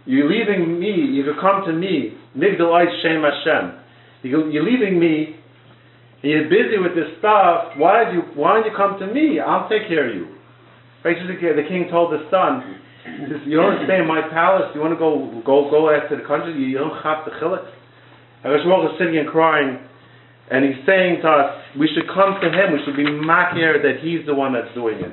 [0.05, 0.93] You're leaving me.
[1.13, 2.17] You've come to me.
[2.37, 3.79] Migdal Shem Hashem.
[4.25, 5.43] You're leaving me
[6.23, 9.43] and you're busy with this stuff, why did you why don't you come to me?
[9.43, 10.39] I'll take care of you.
[11.03, 12.79] Basically the king told the son,
[13.51, 16.55] You don't stay in my palace, you want to go go go after the country,
[16.55, 17.67] you don't have the chiluk.
[18.47, 19.83] Hakadosh is sitting and crying,
[20.51, 23.99] and he's saying to us, we should come to him, we should be makir that
[24.03, 25.11] he's the one that's doing it.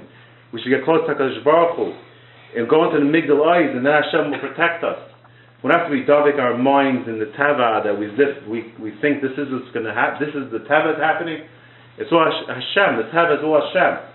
[0.53, 1.93] We should get close to HaKadosh Baruch Hu,
[2.57, 4.97] and go into the Migdal eyes, and then Hashem will protect us.
[5.61, 8.73] We don't have to be davik our minds in the tava that we zip, we,
[8.79, 11.43] we think this is what's going to happen, this is the tava is happening.
[11.99, 14.07] It's all Hashem, the teva is all Hashem.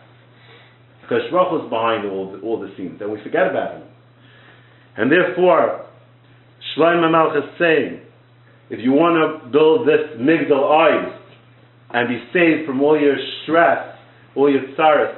[1.03, 3.87] Because Baruch Hu is behind all the, all the scenes, and we forget about him.
[4.97, 5.87] And therefore,
[6.73, 8.01] Shlomo Melch is saying,
[8.71, 11.13] if you want to build this migdal eyes
[11.91, 13.97] and be saved from all your stress,
[14.35, 15.15] all your tsaras,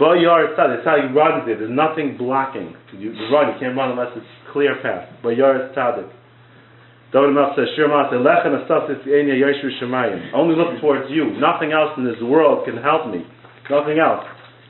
[0.00, 1.58] Bayar Tzaddik, that's how you run it.
[1.60, 2.74] There's nothing blocking.
[2.96, 5.06] You, run, you can't run unless it's clear path.
[5.22, 6.08] Bayar Tzaddik.
[7.12, 10.32] David Melch says, Shirma Lechem Asasis Enya Yeshu Shemayim.
[10.32, 11.36] Only look towards you.
[11.38, 13.26] Nothing else in this world can help me.
[13.68, 14.24] Nothing else.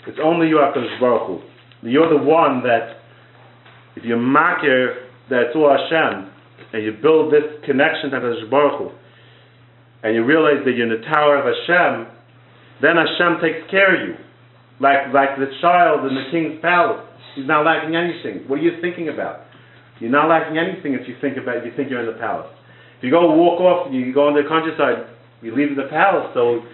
[0.07, 1.89] It's only you, HaKadosh Baruch Hu.
[1.89, 2.97] You're the one that,
[3.95, 6.33] if you makir that all Hashem,
[6.73, 8.91] and you build this connection to HaKadosh Baruch Hu,
[10.03, 12.07] and you realize that you're in the tower of Hashem,
[12.81, 14.15] then Hashem takes care of you.
[14.81, 17.05] Like, like the child in the king's palace.
[17.37, 18.49] He's not lacking anything.
[18.49, 19.47] What are you thinking about?
[20.01, 22.49] You're not lacking anything if you think about you think you're in the palace.
[22.99, 25.05] If you go walk off, you go in the countryside,
[25.45, 26.65] you leave the palace, so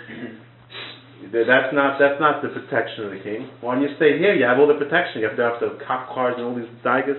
[1.35, 3.51] that's not that's not the protection of the king.
[3.61, 4.35] Why don't you stay here?
[4.35, 5.23] You have all the protection.
[5.23, 7.19] You have to have the cop cars and all these digas.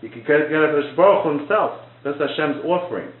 [0.00, 1.84] You can get get to Baruch himself.
[2.04, 3.12] That's Hashem's offering.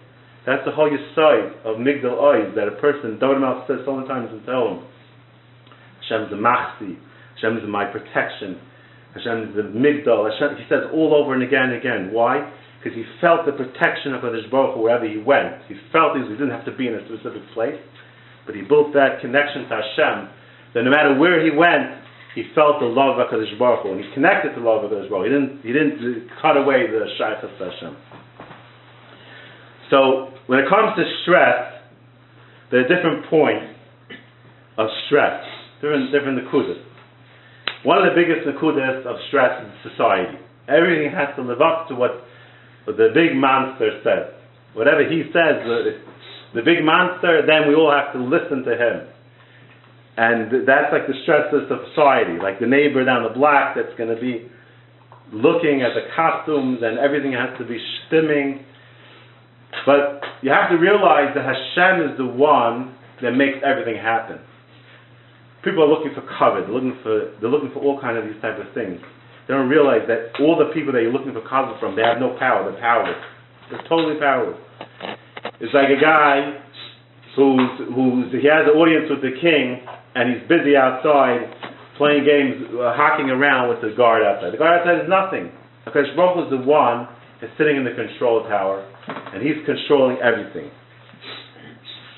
[0.46, 4.30] That's the whole side of Migdal Oiz that a person, Malch says so many times
[4.30, 4.95] in Tehillim, Hashem
[6.06, 6.96] is the.
[7.36, 8.60] Hashem is my protection.
[9.14, 10.28] Hashem is the Migdal.
[10.28, 12.12] Hashem, he says all over and again and again.
[12.12, 12.52] Why?
[12.78, 15.64] Because he felt the protection of Hakadosh Baruch wherever he went.
[15.68, 17.80] He felt he didn't have to be in a specific place,
[18.44, 20.16] but he built that connection to Hashem.
[20.74, 22.04] That no matter where he went,
[22.36, 25.08] he felt the love of Hakadosh Baruch and he connected to the love of Hakadosh
[25.08, 25.26] Baruch.
[25.26, 27.96] He didn't, he didn't cut away the shaykhs of Hashem.
[29.90, 31.80] So when it comes to stress,
[32.70, 33.72] there are different points
[34.76, 35.55] of stress
[35.86, 36.82] different different nakudas.
[37.86, 40.38] One of the biggest nakudas of stress in society.
[40.66, 42.26] Everything has to live up to what,
[42.86, 44.34] the big monster says.
[44.74, 46.02] Whatever he says, the,
[46.54, 49.06] the big monster, then we all have to listen to him.
[50.18, 54.10] And that's like the stress of society, like the neighbor down the block that's going
[54.10, 54.50] to be
[55.30, 57.78] looking at the costumes and everything has to be
[58.10, 58.64] stimming.
[59.84, 64.40] But you have to realize that Hashem is the one that makes everything happen
[65.66, 66.62] people are looking for cover.
[66.62, 69.02] They're looking for they're looking for all kind of these type of things.
[69.50, 72.22] They don't realize that all the people that you're looking for cover from, they have
[72.22, 72.70] no power.
[72.70, 73.18] They're powerless.
[73.70, 74.58] They're totally powerless.
[75.58, 76.62] It's like a guy
[77.34, 79.82] who's who's he has an audience with the king,
[80.14, 81.50] and he's busy outside
[81.98, 84.54] playing games, uh, hocking around with the guard outside.
[84.54, 85.50] The guard outside is nothing
[85.82, 88.86] because Baruch is the one that's sitting in the control tower,
[89.34, 90.70] and he's controlling everything.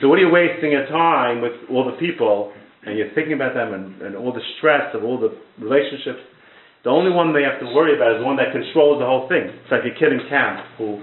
[0.01, 2.53] So what are you wasting your time with all the people
[2.89, 6.21] and you're thinking about them and, and all the stress of all the relationships,
[6.85, 9.29] the only one they have to worry about is the one that controls the whole
[9.29, 9.45] thing.
[9.45, 11.03] It's like a kid in camp who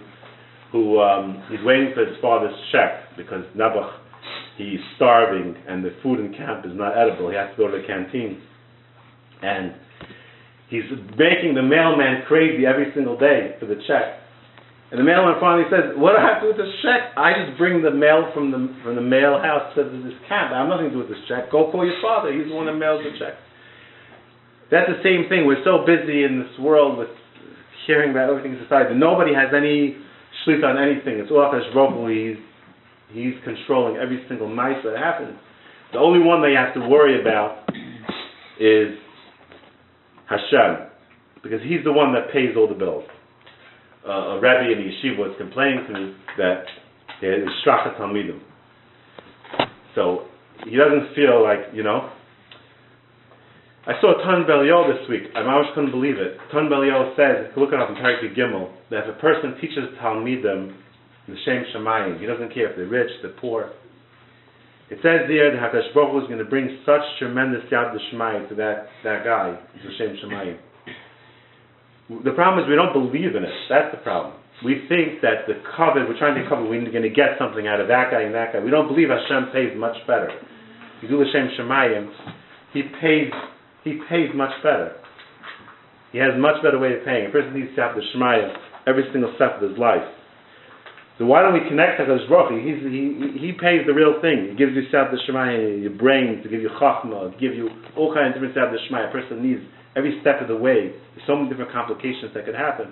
[0.72, 4.02] who um, he's waiting for his father's check because Nebuch
[4.58, 7.30] he's starving and the food in camp is not edible.
[7.30, 8.42] He has to go to the canteen,
[9.42, 9.74] and
[10.70, 10.84] he's
[11.18, 14.25] making the mailman crazy every single day for the check.
[14.96, 17.12] And the mailman finally says, "What do I have to do with this check?
[17.20, 20.56] I just bring the mail from the from the mail house to this camp.
[20.56, 21.52] I have nothing to do with this check.
[21.52, 22.32] Go call your father.
[22.32, 23.36] He's the one that mails the check."
[24.72, 25.44] That's the same thing.
[25.46, 27.10] We're so busy in this world with
[27.86, 28.96] hearing about everything in society.
[28.96, 29.98] Nobody has any
[30.48, 31.20] shlit on anything.
[31.20, 31.68] It's all Akash
[32.08, 32.40] He's
[33.12, 35.36] he's controlling every single mice that happens.
[35.92, 37.68] The only one they have to worry about
[38.62, 38.96] is
[40.32, 40.88] Hashem,
[41.44, 43.04] because he's the one that pays all the bills.
[44.08, 46.64] Uh, a rabbi in the yeshiva was complaining to me that
[47.22, 48.40] there is strachat talmidim.
[49.96, 50.26] So
[50.64, 52.12] he doesn't feel like, you know.
[53.88, 55.30] I saw Ton Belial this week.
[55.36, 56.38] I almost couldn't believe it.
[56.52, 60.76] Ton Belial says, look it up in Parak Gimel, that if a person teaches Talmidim
[61.28, 63.72] the Shem Shemayim, he doesn't care if they're rich, they're poor.
[64.90, 68.50] It says there that Hakadosh Baruch Hu is going to bring such tremendous yad Shemayim
[68.50, 70.58] to that, that guy, the Shem Shemayim.
[72.10, 73.56] The problem is we don't believe in it.
[73.70, 74.38] That's the problem.
[74.64, 77.82] We think that the covet, we're trying to cover, we're going to get something out
[77.82, 78.60] of that guy and that guy.
[78.62, 80.30] We don't believe Hashem pays much better.
[80.30, 82.08] If you do the Shem Shemayim,
[82.72, 83.34] he pays,
[83.84, 84.96] he pays much better.
[86.14, 87.28] He has a much better way of paying.
[87.28, 88.54] A person needs to have the Shemayim
[88.88, 90.06] every single step of his life.
[91.18, 94.52] So why don't we connect to Hakadosh Baruch He, he, he pays the real thing.
[94.52, 98.14] He gives you Sabbath Shemayim, your brain, to give you Chachma, to give you all
[98.14, 99.10] kinds of different Sabbath Shemayim.
[99.10, 99.64] A person needs
[99.96, 100.92] every step of the way.
[101.16, 102.92] There's so many different complications that could happen.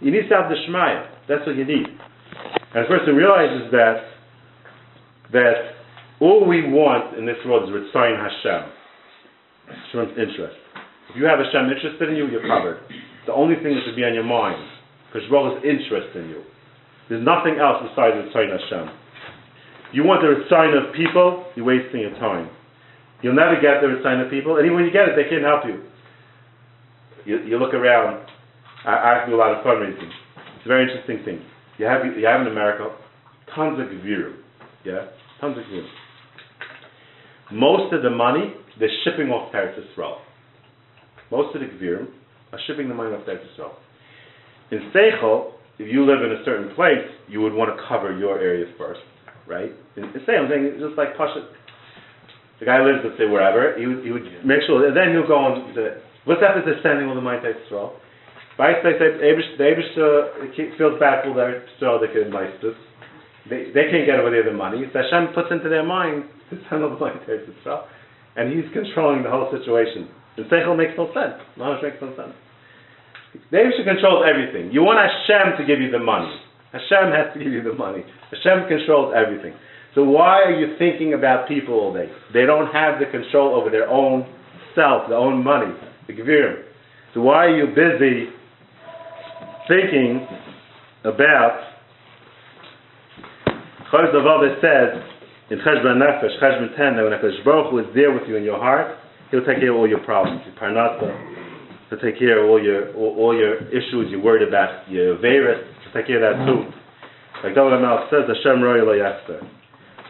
[0.00, 1.06] You need to have the Shemaya.
[1.28, 1.86] That's what you need.
[2.74, 4.08] And the person realizes that
[5.32, 5.78] that
[6.18, 8.72] all we want in this world is Ritzayin Hashem.
[9.70, 10.58] Hashem's interest.
[11.10, 12.82] If you have Hashem interested in you, you're covered.
[13.26, 14.58] The only thing that should be on your mind,
[15.06, 16.42] because Baruch is interest in you.
[17.08, 18.90] There's nothing else besides Ritzayin Hashem.
[19.92, 22.50] You want the Ritzayin of people, you're wasting your time.
[23.22, 25.46] You'll never get the Ritzayin of people, and even when you get it, they can't
[25.46, 25.89] help you
[27.24, 28.26] you, you look around.
[28.86, 30.08] I, I do a lot of fundraising.
[30.56, 31.44] It's a very interesting thing.
[31.78, 32.94] You have you have in America
[33.54, 34.36] tons of gevirim,
[34.84, 35.06] yeah,
[35.40, 35.88] tons of gevirim.
[37.52, 40.18] Most of the money they're shipping off Eretz Yisrael.
[41.30, 42.08] Most of the gevirim
[42.52, 43.72] are shipping the money off Eretz Yisrael.
[44.70, 48.38] In Seichel, if you live in a certain place, you would want to cover your
[48.38, 49.00] area first,
[49.48, 49.72] right?
[49.96, 51.48] In, in I'm saying just like Pasha.
[52.60, 53.72] The guy lives, let's say, wherever.
[53.80, 56.76] He would, he would make sure, and then he'll go on the What's happened to
[56.82, 57.24] sending all the
[58.84, 59.56] they say the Abish
[59.96, 61.64] uh, feels bad for their
[61.96, 62.28] they can
[62.60, 62.76] this.
[63.48, 64.84] They, they can't get over the money.
[64.92, 67.88] So Hashem puts into their mind to send all the money to Israel.
[68.36, 70.12] And he's controlling the whole situation.
[70.36, 71.40] The Seichel makes no sense.
[71.56, 72.36] Mamash makes no sense.
[73.48, 74.68] The Abish controls everything.
[74.76, 76.28] You want Hashem to give you the money.
[76.76, 78.04] Hashem has to give you the money.
[78.28, 79.56] Hashem controls everything.
[79.96, 82.12] So why are you thinking about people all day?
[82.36, 84.28] They don't have the control over their own
[84.76, 85.72] self, their own money
[86.10, 86.62] the Gevirim.
[87.14, 88.30] So why are you busy
[89.68, 90.26] thinking
[91.04, 91.66] about
[93.92, 95.02] Chaz Davar says
[95.50, 98.44] in Cheshbon Nefesh, Cheshbon 10, that when HaKadosh Baruch Hu is there with you in
[98.44, 98.96] your heart,
[99.30, 101.10] He'll take care of all your problems, your parnasa,
[101.90, 105.66] He'll take care of all your all, all your issues you're worried about, your virus,
[105.82, 106.70] He'll take care of that too.
[107.42, 108.78] Like David Amal says, Hashem Roy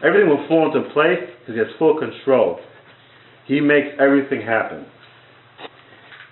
[0.03, 2.59] Everything will fall into place because He has full control.
[3.47, 4.85] He makes everything happen.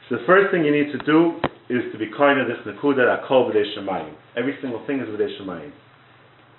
[0.10, 1.38] So the first thing you need to do
[1.70, 4.14] is to be kind of this nakuda akol v'dei shemayim.
[4.36, 5.72] Every single thing is v'dei shemayim.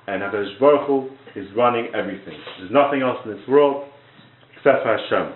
[0.07, 2.39] And HaKadosh Baruch Hu is running everything.
[2.59, 3.89] There's nothing else in this world
[4.57, 5.35] except for Hashem.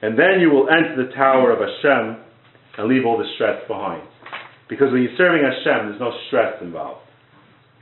[0.00, 2.16] And then you will enter the tower of Hashem
[2.78, 4.02] and leave all the stress behind.
[4.68, 7.00] Because when you're serving Hashem, there's no stress involved.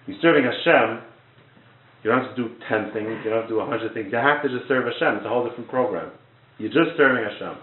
[0.07, 1.03] You're serving Hashem,
[2.03, 4.09] you don't have to do 10 things, you don't have to do 100 things.
[4.11, 5.19] You have to just serve Hashem.
[5.19, 6.11] It's a whole different program.
[6.59, 7.59] You're just serving Hashem.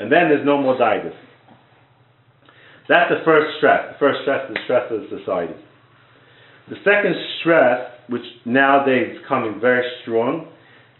[0.00, 1.12] And then there's no more diabetes.
[2.88, 3.92] That's the first stress.
[3.92, 5.54] The first stress is the stress of the society.
[6.72, 10.48] The second stress, which nowadays is coming very strong,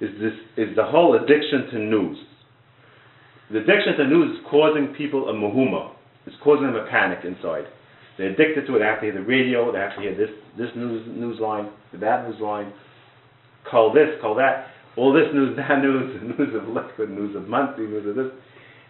[0.00, 2.18] is this is the whole addiction to news.
[3.50, 5.92] The addiction to news is causing people a muhuma.
[6.26, 7.64] It's causing them a panic inside.
[8.18, 8.80] They're addicted to it.
[8.80, 9.72] They have to hear the radio.
[9.72, 12.70] They have to hear this this news news line, that news line.
[13.68, 14.68] Call this, call that.
[14.96, 18.31] All this news, that news, news of liquid, news of monthly, news of this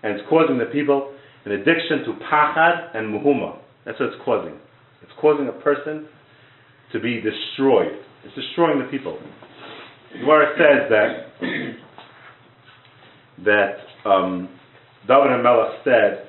[0.03, 1.13] and it's causing the people
[1.45, 3.59] an addiction to pachad and muhuma.
[3.85, 4.55] That's what it's causing.
[5.03, 6.07] It's causing a person
[6.93, 7.93] to be destroyed.
[8.25, 9.19] It's destroying the people.
[10.13, 11.77] Gemara says that
[13.45, 14.49] that um,
[15.07, 16.27] David HaMelech said,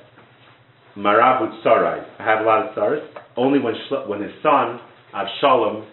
[0.97, 3.01] "Marabut sarai." I have a lot of stars.
[3.35, 3.73] Only when
[4.07, 4.79] when his son
[5.13, 5.85] Avshalom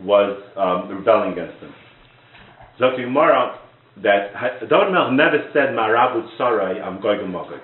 [0.00, 1.72] was um, rebelling against him.
[2.80, 3.60] Zok Gemara,
[4.02, 7.60] that David Melch never said Marabut Sarai, I'm going to Magog.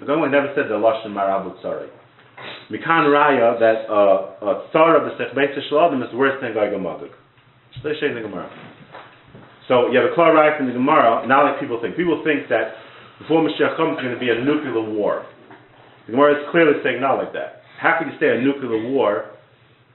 [0.00, 1.88] The Gemara never said the Lashon Marabut Sarai.
[2.70, 7.10] Mikan Raya that uh, uh, Tzara b'Sech Beis Shalom is worse than Gog and Magog.
[7.84, 8.50] Let's show you the Gemara.
[9.68, 11.96] So you have a clear right from the Gemara, not like people think.
[11.96, 12.74] People think that
[13.20, 15.24] before Mashiach comes, it's going to be a nuclear war.
[16.06, 17.62] The Gemara is clearly saying not like that.
[17.78, 19.30] How could you say a nuclear war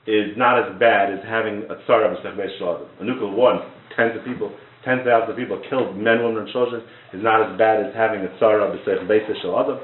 [0.08, 2.88] is not as bad as having a tzara b'sech shalom?
[3.00, 3.60] A nuclear war,
[3.96, 4.56] tens of people,
[4.88, 6.82] tens of thousands of people killed, men, women, and children,
[7.12, 9.80] is not as bad as having a tzara b'sech shalom.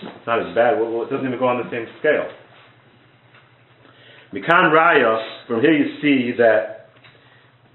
[0.00, 0.80] It's not as bad.
[0.80, 2.24] Well, it doesn't even go on the same scale.
[4.32, 6.90] Mikan Raya, from here you see that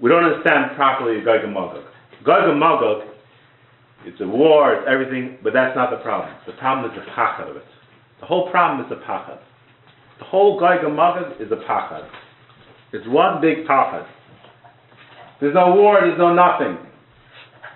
[0.00, 1.84] we don't understand properly Gog and Magog.
[2.26, 3.14] Magog
[4.06, 6.34] it's a war, it's everything, but that's not the problem.
[6.46, 7.64] The problem is the pachad of it.
[8.20, 9.38] The whole problem is the pachad.
[10.18, 12.08] The whole Gog Magog is a pachad.
[12.92, 14.06] It's one big pachad.
[15.44, 16.80] There's no war, there's no nothing.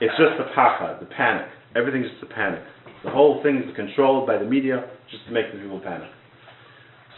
[0.01, 1.53] It's just the pachad, the panic.
[1.77, 2.65] Everything's just a panic.
[3.05, 6.09] The whole thing is controlled by the media just to make the people panic.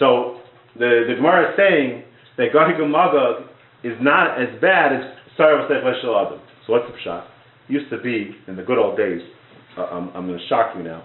[0.01, 0.43] So
[0.75, 2.03] the, the Gemara is saying
[2.37, 3.47] that Gog Magog
[3.85, 6.41] is not as bad as Sarah Adam.
[6.67, 7.23] So what's the pshat?
[7.69, 9.21] used to be in the good old days.
[9.79, 11.05] Uh, I'm, I'm going to shock you now,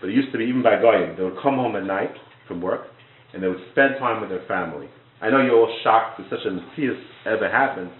[0.00, 1.16] but it used to be even by goyim.
[1.18, 2.14] They would come home at night
[2.46, 2.82] from work
[3.32, 4.86] and they would spend time with their family.
[5.20, 6.94] I know you're all shocked that such a messias
[7.26, 7.90] ever happened,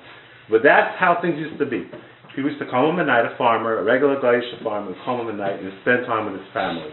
[0.51, 1.89] but that's how things used to be.
[2.35, 5.23] People used to come home at night, a farmer, a regular Goyish farmer, would come
[5.23, 6.91] home at night and spend time with his family.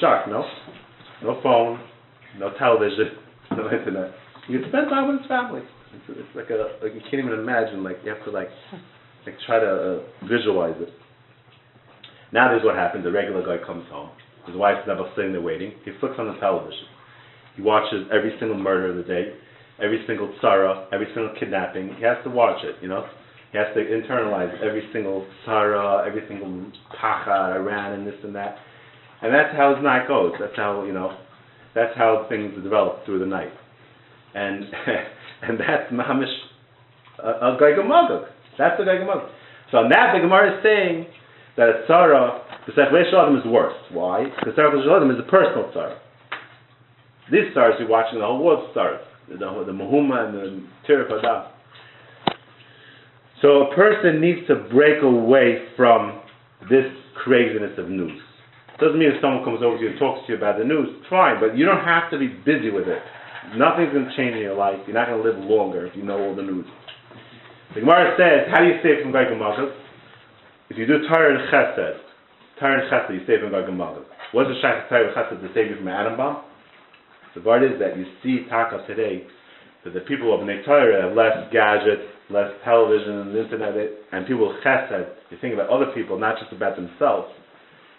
[0.00, 0.42] Shock, no?
[1.22, 1.78] No phone,
[2.38, 3.14] no television,
[3.52, 4.10] no internet.
[4.48, 5.62] You could spend time with his family.
[5.94, 8.48] It's, it's like a, like you can't even imagine, like you have to like
[9.26, 10.90] like try to uh, visualize it.
[12.32, 13.04] Now there's what happens.
[13.04, 14.10] The regular guy comes home.
[14.46, 15.72] His wife's never sitting there waiting.
[15.84, 16.86] He flicks on the television.
[17.56, 19.34] He watches every single murder of the day,
[19.82, 21.94] every single tzara, every single kidnapping.
[21.96, 23.06] He has to watch it, you know.
[23.52, 26.70] He has to internalize every single tzara, every single
[27.00, 28.56] pacha, Iran, and this and that.
[29.22, 30.32] And that's how his night goes.
[30.38, 31.16] That's how, you know,
[31.74, 33.52] that's how things develop through the night.
[34.34, 34.64] And
[35.42, 36.32] and that's mamish
[37.22, 38.26] uh, a, a
[38.60, 39.24] that's the Gemara.
[39.72, 41.06] So on that, the Gemara is saying
[41.56, 43.76] that a tzara, the Sechvei Shalom is worse.
[43.90, 44.24] Why?
[44.24, 45.96] Because Sechvei Shalom is a personal tzara.
[47.32, 49.00] These stars you're watching, the whole world stars,
[49.30, 51.50] the, the Mahuma and the Tirif
[53.40, 56.20] So a person needs to break away from
[56.68, 56.86] this
[57.22, 58.20] craziness of news.
[58.80, 60.88] Doesn't mean if someone comes over to you and talks to you about the news,
[61.08, 62.98] fine, but you don't have to be busy with it.
[63.56, 64.80] Nothing's going to change in your life.
[64.86, 66.66] You're not going to live longer if you know all the news.
[67.74, 69.70] The Gemara says, how do you save from Magog?
[70.70, 72.00] If you do Torah and Chesed,
[72.58, 74.04] Torah Chesed, you save from Magog.
[74.32, 76.49] What's the Shach Torah and Chesed to save you from atom bomb?
[77.34, 79.22] The part is that you see Taka today
[79.84, 83.74] that the people of Bnei have less gadgets, less television and internet,
[84.12, 87.28] and people Chesed, they think about other people, not just about themselves.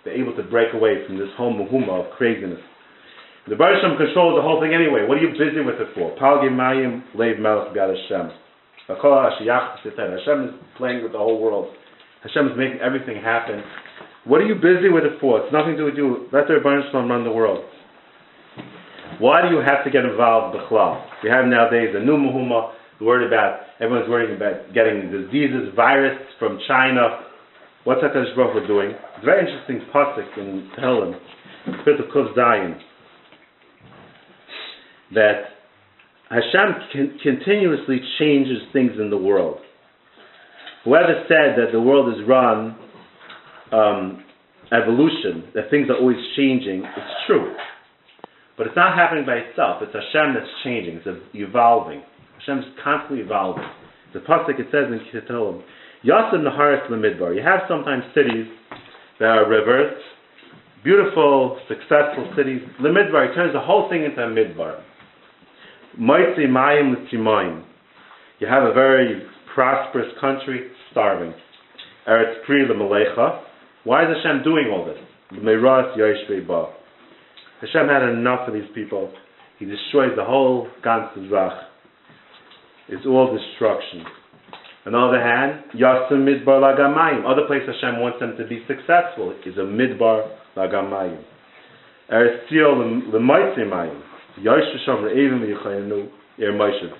[0.04, 2.60] They're able to break away from this whole muhuma of craziness.
[3.48, 5.08] The Baruch controls the whole thing anyway.
[5.08, 6.14] What are you busy with it for?
[6.18, 8.30] Palgi Mayim Leiv Melech Biad Hashem.
[8.88, 11.74] Hashem is playing with the whole world.
[12.24, 13.64] Hashem is making everything happen.
[14.26, 15.42] What are you busy with it for?
[15.42, 16.28] It's nothing to do you.
[16.32, 17.66] Let the Rebbeinu run the world.
[19.22, 20.98] Why do you have to get involved with Bechlal?
[21.24, 26.58] We have nowadays a new Muhumma, worried about, everyone's worrying about getting diseases, virus from
[26.68, 27.22] China.
[27.84, 28.90] What's HaKadosh Baruch Hu doing?
[28.90, 31.14] It's a very interesting pasuk in Tehillim,
[31.82, 32.80] Spirit of Kuf Zayin,
[35.14, 35.54] that
[36.32, 39.60] Hashem con- continuously changes things in the world.
[40.84, 42.76] Whoever said that the world is run
[43.72, 44.24] um,
[44.72, 47.56] evolution, that things are always changing, it's true.
[48.62, 49.82] But it's not happening by itself.
[49.82, 51.02] It's Hashem that's changing.
[51.02, 52.04] It's evolving.
[52.38, 53.66] Hashem is constantly evolving.
[54.14, 55.64] The pasuk it says in Ketuvim,
[56.06, 57.34] Yasam Naharis Lemidbar.
[57.36, 58.46] You have sometimes cities
[59.20, 59.98] that are rivers,
[60.84, 62.62] beautiful, successful cities.
[62.80, 64.84] Lemidbar turns the whole thing into a midbar.
[66.00, 67.64] Moitzi mayim.
[68.38, 69.24] You have a very
[69.56, 71.34] prosperous country, starving.
[72.08, 73.42] Eretz pri l'malecha.
[73.86, 75.00] Why is Hashem doing all this?
[75.32, 76.76] L'meiras yoshvei ba.
[77.62, 79.14] Hashem had enough of these people.
[79.60, 81.54] He destroys the whole Gans Zach.
[82.90, 84.04] It's all destruction.
[84.88, 87.22] On the other hand, Yasim Midbar Lagamayim.
[87.30, 91.24] Other place Hashem wants them to be successful is a Midbar Lagamayim.
[92.12, 92.74] Eretz Tzio
[93.14, 93.70] L'moitzi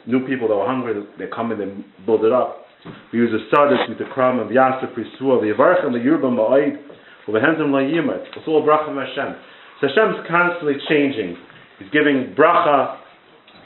[0.06, 2.66] New people that were hungry, they come and they build it up.
[3.12, 6.78] We use a sadis with the kram of Yasef Prisua, the Yavarchem, the Yurba Ma'id,
[7.26, 8.26] the Hentam La Yimat.
[8.36, 9.36] It's all bracha from Hashem.
[9.82, 11.36] So Hashem's constantly changing.
[11.80, 13.02] He's giving bracha,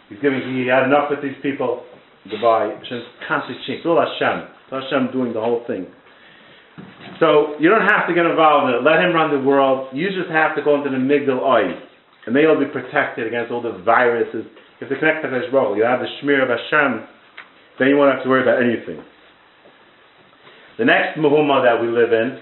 [0.07, 1.83] he's giving, he had enough with these people.
[2.31, 2.71] Goodbye.
[2.79, 3.83] Hashem's constantly changing.
[3.83, 4.47] It's all Hashem.
[4.47, 5.85] It's Hashem doing the whole thing.
[7.19, 8.83] So you don't have to get involved in it.
[8.83, 9.91] Let him run the world.
[9.93, 11.75] You just have to go into the Migdal Oz.
[12.25, 14.43] and they'll be protected against all the viruses.
[14.81, 17.07] If they connect to Hu, you have the Shmir of Hashem,
[17.79, 19.03] then you won't have to worry about anything.
[20.77, 22.39] The next Mahuma that we live in,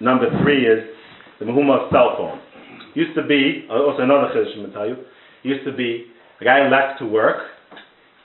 [0.00, 0.84] number three, is
[1.38, 2.40] the Mahuma of cell phone.
[2.94, 4.96] Used to be, uh, also another Chiddush I'm going to tell you,
[5.42, 6.06] used to be
[6.40, 7.44] a guy left to work,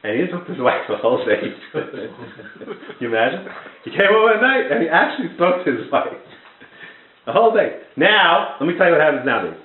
[0.04, 1.42] and he spoke to his wife the whole day.
[3.00, 3.46] You imagine?
[3.84, 6.16] He came home at night, and he actually spoke to his wife.
[7.26, 7.84] The whole day.
[7.96, 9.60] Now, let me tell you what happens nowadays.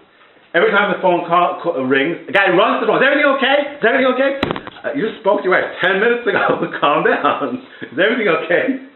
[0.55, 3.03] Every time the phone call, call, rings, the guy runs to the phone.
[3.03, 3.59] Is everything okay?
[3.77, 4.33] Is everything okay?
[4.81, 6.65] Uh, you just spoke to your wife ten minutes ago.
[6.81, 7.63] Calm down.
[7.85, 8.89] Is everything okay?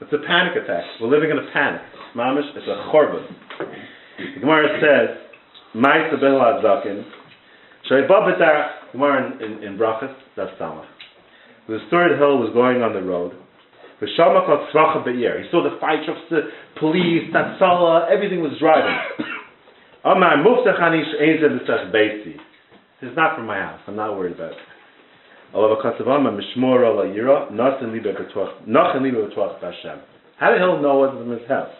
[0.00, 0.84] It's a panic attack.
[1.00, 1.82] We're living in a panic.
[2.16, 3.28] Mamish, it's a chorban.
[4.18, 5.16] The Gemara says,
[5.74, 7.04] "Ma'isa ben Zakin."
[7.88, 10.14] Shaybabitar Gemara in, in, in Brachas.
[10.36, 10.86] That's Samach.
[11.68, 13.32] The third hill was going on the road.
[14.00, 15.42] The Shamakot Tzracha Be'ir.
[15.42, 18.96] He saw the fire trucks, the police, Tatsala, everything was driving.
[20.04, 22.36] Amar Muftachanish Ezer B'Sach Beisi.
[23.00, 23.80] This is not from my house.
[23.86, 24.58] I'm not worried about it.
[25.54, 30.00] Yira, Nothing Libe B'Twach, Nothing Libe Hashem.
[30.38, 31.74] How did he know what was in his house?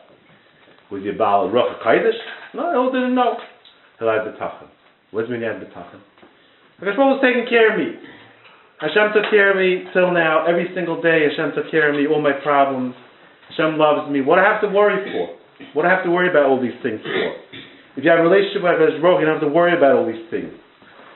[0.90, 2.16] Was he Baal Ruach Kaidish?
[2.54, 3.36] No, he didn't know.
[3.98, 4.68] He had B'Tachan.
[5.10, 5.60] What does mean he had?
[5.60, 7.96] Because what was taking care of me?
[8.80, 10.46] Hashem took care of me till now.
[10.46, 12.94] Every single day, Hashem took care of me, all my problems.
[13.50, 14.22] Hashem loves me.
[14.22, 15.34] What do I have to worry for?
[15.74, 17.28] What do I have to worry about all these things for?
[17.98, 20.22] If you have a relationship with Hakadosh you don't have to worry about all these
[20.30, 20.54] things.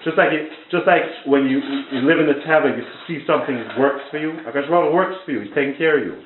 [0.02, 1.62] Just like it, just like when you,
[1.94, 4.34] you live in the Teva, you see something works for you.
[4.42, 5.46] Hakadosh Baruch works for you.
[5.46, 6.18] He's taking care of you.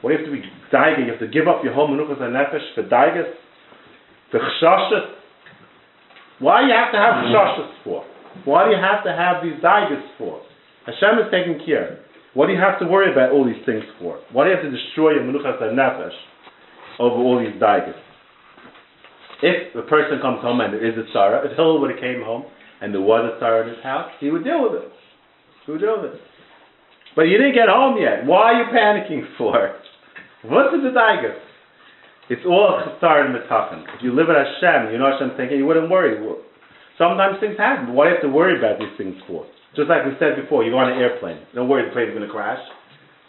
[0.00, 1.06] What do you have to be daiging?
[1.06, 3.30] You have to give up your whole menuchas and nefesh for daigas,
[4.30, 5.14] for chshashas.
[6.40, 7.34] Why do you have to have mm-hmm.
[7.34, 8.04] chshashas for?
[8.44, 10.42] Why do you have to have these daigas for?
[10.86, 12.00] Hashem is taking care.
[12.34, 14.18] What do you have to worry about all these things for?
[14.32, 16.16] Why do you have to destroy your menuchas and nefesh
[16.98, 17.98] over all these daigas?
[19.42, 22.22] If a person comes home and there is a tzara, if Hillel would have came
[22.22, 22.44] home
[22.80, 24.88] and there was a tzara in his house, he would deal with it.
[25.66, 26.20] He would deal with it.
[27.14, 28.24] But you didn't get home yet.
[28.24, 29.76] Why are you panicking for?
[30.44, 31.38] What's the daigas?
[32.30, 33.84] It's all chasar and metachan.
[33.96, 36.16] If you live at Hashem, you know Hashem thinking, you wouldn't worry.
[36.96, 37.86] Sometimes things happen.
[37.86, 39.44] But what do you have to worry about these things for?
[39.74, 41.40] Just like we said before, you go on an airplane.
[41.54, 42.60] Don't worry the plane's going to crash.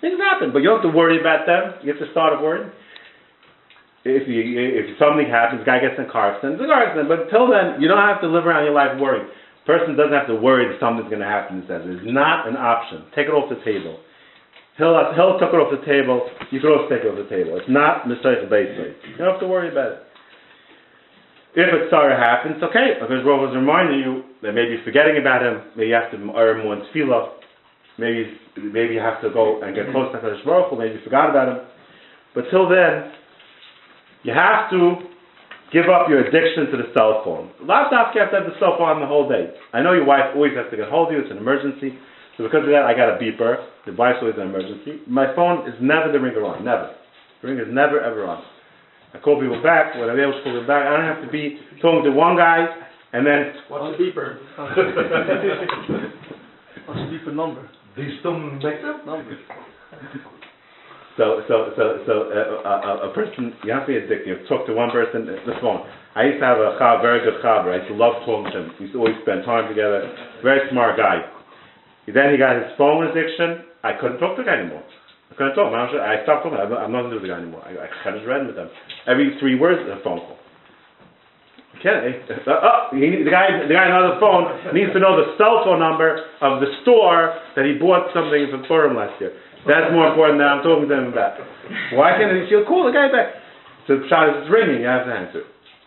[0.03, 1.79] Things happen, but you don't have to worry about them.
[1.79, 2.71] You have to start worrying.
[4.03, 7.07] If you if something happens, guy gets in a car accident, it's a car accident.
[7.07, 9.31] But until then, you don't have to live around your life worrying.
[9.65, 11.63] Person doesn't have to worry that something's going to happen.
[11.63, 13.07] He says it's not an option.
[13.15, 13.95] Take it off the table.
[14.75, 16.27] Hill, Hill took it off the table.
[16.51, 17.55] You can also take it off the table.
[17.55, 18.97] It's not mistake basically.
[19.13, 19.99] You don't have to worry about it.
[21.55, 25.45] If a tzara happens, okay, because Rav was reminding you that maybe you're forgetting about
[25.45, 27.29] him, maybe you have to earn more tefillah,
[28.01, 28.25] maybe
[28.57, 31.47] maybe you have to go and get close to Hakadosh Baruch maybe you forgot about
[31.53, 31.59] him.
[32.33, 33.13] But till then,
[34.25, 35.12] you have to
[35.73, 37.49] give up your addiction to the cell phone.
[37.65, 39.49] Last off, you have to have the cell phone on the whole day.
[39.73, 41.97] I know your wife always has to get hold of you, it's an emergency.
[42.37, 43.57] So because of that, I got a beeper.
[43.85, 45.01] The wife's always an emergency.
[45.09, 46.93] My phone is never the ringer on, never.
[47.41, 48.45] The ringer is never ever on.
[49.13, 50.85] I call people back when I'm able to call them back.
[50.87, 52.65] I don't have to be talking to one guy
[53.13, 53.53] and then.
[53.67, 54.37] What's the beeper?
[56.85, 57.69] What's the beeper number?
[57.97, 59.01] Die stom beter?
[59.05, 59.37] Number.
[61.17, 64.25] So, so, so, so uh, a, a, a person, you have to be addicted.
[64.25, 65.85] You talk to one person, uh, the phone.
[66.17, 67.69] I used to have a chab, very good chaber.
[67.69, 68.67] I used to love talking to him.
[68.81, 70.09] We used to always spend time together.
[70.41, 71.21] Very smart guy.
[72.09, 73.61] Then he got his phone addiction.
[73.85, 74.81] I couldn't talk to the guy anymore.
[75.29, 75.69] I couldn't talk.
[75.69, 76.57] I stopped talking.
[76.57, 77.61] I'm not, to do with the guy anymore.
[77.61, 78.69] I, I kind of read with them.
[79.05, 80.37] Every three words, a phone call.
[81.81, 82.21] Okay.
[82.45, 84.45] Uh, oh, he, the guy, the guy on the phone
[84.77, 88.63] needs to know the cell phone number of the store that he bought something from
[88.69, 89.33] Purim last year.
[89.67, 91.39] That's more important than I'm talking to him about.
[91.95, 92.47] Why can't he?
[92.49, 93.35] She'll call the guy back.
[93.87, 94.81] So the shot is ringing.
[94.83, 95.43] You have to answer.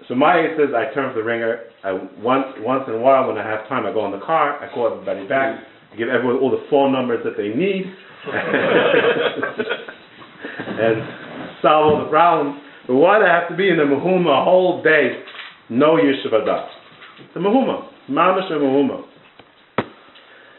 [0.09, 1.69] So my ace says I turn to the ringer.
[1.85, 4.63] I, once once in a while when I have time, I go in the car.
[4.63, 5.61] I call everybody back.
[5.97, 7.85] Give everyone all the phone numbers that they need,
[10.77, 11.01] and
[11.63, 12.61] solve all the problems.
[12.87, 15.23] But why do I have to be in the mahuma a whole day?
[15.71, 16.69] No yeshivada.
[17.21, 17.89] It's a mahuma.
[18.11, 19.06] Mamish a mahuma.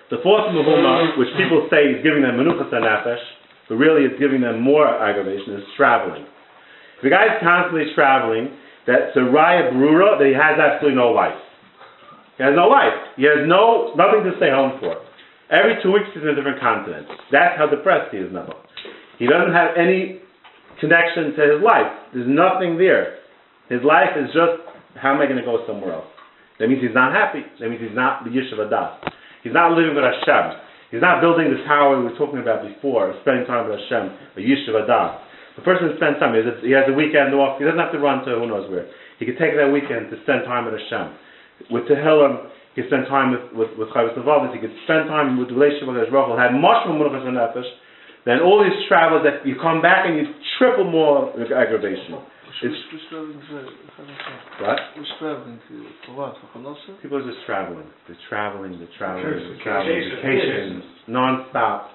[0.09, 1.19] The fourth mahuma, mm-hmm.
[1.19, 3.23] which people say is giving them menuchas nefesh,
[3.67, 6.23] but really it's giving them more aggravation, is traveling.
[6.97, 8.55] If the guy is constantly traveling,
[8.87, 11.35] that's a raya brura that he has absolutely no life.
[12.37, 12.95] He has no life.
[13.17, 14.95] He has no nothing to stay home for.
[15.51, 17.07] Every two weeks he's in a different continent.
[17.31, 18.47] That's how depressed he is now.
[19.19, 20.23] He doesn't have any
[20.79, 21.91] connection to his life.
[22.13, 23.19] There's nothing there.
[23.67, 24.63] His life is just
[24.95, 26.07] how am I going to go somewhere else?
[26.59, 27.43] That means he's not happy.
[27.59, 28.97] That means he's not the Yishuv Das.
[29.47, 30.59] He's not living with Hashem.
[30.91, 34.41] He's not building this tower we were talking about before, spending time with Hashem, a
[34.43, 35.23] Yishuv Adas.
[35.55, 38.35] The person spends time, he has, a, weekend off, he doesn't have to run to
[38.35, 38.91] who knows where.
[39.17, 41.71] He could take that weekend to spend time with Hashem.
[41.71, 44.19] With Tehillim, he could spend time with, with, with Chavis
[44.51, 47.71] he could spend time with the relationship with Hashemah, had much more Munachas Nefesh
[48.27, 50.27] than all these travels that you come back and you
[50.59, 52.19] triple more aggravation.
[52.63, 53.69] Which which traveling is that?
[54.61, 54.79] What?
[54.97, 55.59] Which traveling
[56.05, 56.33] for what?
[56.41, 56.97] For Chanossa?
[57.01, 57.85] People are just traveling.
[58.07, 59.63] They're traveling, they're traveling, they're Vacation.
[59.63, 60.81] traveling, Vacation.
[60.81, 61.91] vacations, non-stop.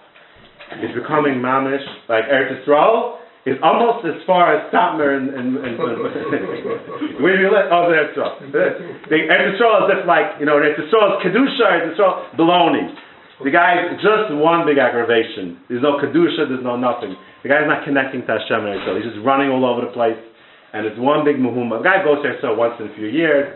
[0.78, 5.74] It's becoming mamish, like Eretz Yisrael is almost as far as Satmar and, and, and,
[7.18, 7.66] where do you live?
[7.74, 8.38] Oh, Eretz Yisrael.
[9.10, 12.94] Eretz Yisrael is just like, you know, Eretz Yisrael is Kedusha, Eretz Yisrael, baloney.
[13.42, 15.58] The guy's just one big aggravation.
[15.68, 17.18] There's no Kedusha, there's no nothing.
[17.42, 18.96] The guy's not connecting to Hashem and Eretz Yisrael.
[19.02, 20.16] He's just running all over the place.
[20.73, 21.85] And it's one big muhuma.
[21.85, 23.53] The guy goes there so once in a few years.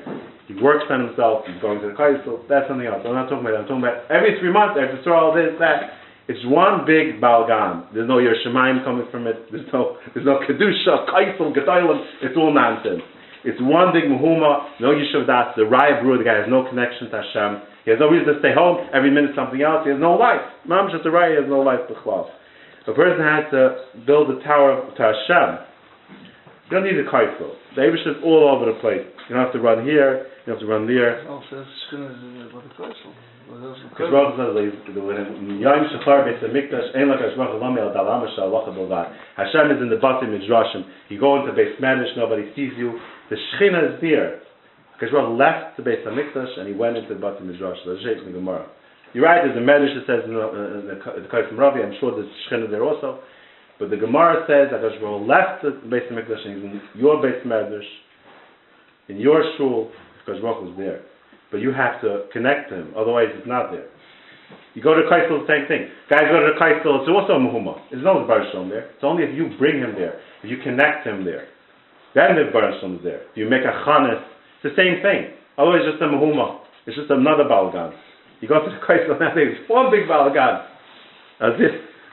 [0.47, 1.43] He works on himself.
[1.49, 2.47] He's going to the Kaisel.
[2.47, 3.03] That's something else.
[3.03, 3.63] I'm not talking about that.
[3.67, 5.99] I'm talking about every three months, Eretz all this, that.
[6.29, 7.87] It's one big balgan.
[7.95, 9.47] There's no Yerushalayim coming from it.
[9.51, 12.03] There's no there's no kedusha, kaisel, gedolim.
[12.23, 13.03] It's all nonsense.
[13.47, 14.83] It's one big muhuma.
[14.83, 15.55] No yishuv das.
[15.55, 17.63] The raya brewer, the guy has no connection to Hashem.
[17.87, 18.91] He has no reason to stay home.
[18.91, 19.87] Every minute something else.
[19.87, 20.43] He has no life.
[20.67, 22.27] Mam just the raya has no life to chlaf.
[22.91, 25.66] A person has to build a tower to Hashem.
[26.67, 27.55] You don't need a kaisel.
[27.77, 29.07] The Abish is all over the place.
[29.29, 30.27] You don't have to run here.
[30.43, 31.23] You don't have to run there.
[31.31, 33.15] Oh, so that's Shkina is about the Kreisel.
[33.47, 34.35] Well, that's the Because Kreisel.
[34.35, 38.75] Rosh says, when Yom Shachar Beis Hamikdash, Ein Lak Hashemach Lami Al Dalama Shal Lacha
[38.75, 39.15] Bilvad.
[39.39, 40.91] Hashem is in the Batim Midrashim.
[41.07, 42.99] You go into Beis Medrash, nobody sees you.
[43.31, 44.43] The Shechina is there.
[44.99, 47.79] Because Rosh left the Beis Hamikdash and he went into the Batim Midrash.
[47.87, 48.67] That's Sheikh Gemara.
[49.15, 51.31] You're right, there's a Medrash that says in uh, uh, the, in the, in the
[51.31, 53.23] Kaifim Ravi, I'm sure there's Shechina there also.
[53.79, 57.85] But the Gemara says that Hashem left the Beis he's in your Beis Medrash,
[59.09, 59.91] in your shul,
[60.25, 61.03] because Baruch was there.
[61.51, 63.87] But you have to connect to him, otherwise he's not there.
[64.75, 65.89] You go to Kaisel, the same thing.
[66.11, 67.81] Guys go to the Kaisel, it's also a Muhumma.
[67.91, 68.93] There's no Baruch there.
[68.93, 71.49] It's only if you bring him there, if you connect him there.
[72.15, 73.25] Then the Baruch is there.
[73.33, 74.21] If you make a Chanes,
[74.61, 75.33] it's the same thing.
[75.57, 76.61] Otherwise it's just a Muhumma.
[76.85, 77.97] It's just another Balagan.
[78.41, 80.69] You go to the Kaisel now, it's one big Balagan.
[81.41, 81.73] As if,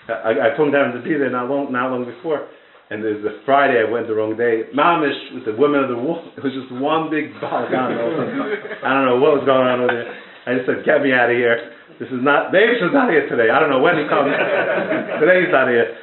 [0.10, 2.47] I, I told them to be there not long, not long before.
[2.91, 4.68] And there's a Friday, I went the wrong day.
[4.76, 6.20] Mamish with the women of the wall.
[6.38, 8.84] It was just one big balagan.
[8.84, 10.12] I don't know what was going on over there.
[10.43, 11.72] I just said, get me out of here.
[11.97, 13.47] This is not, Davis is not here today.
[13.47, 14.28] I don't know when he comes.
[15.24, 15.95] today he's not here.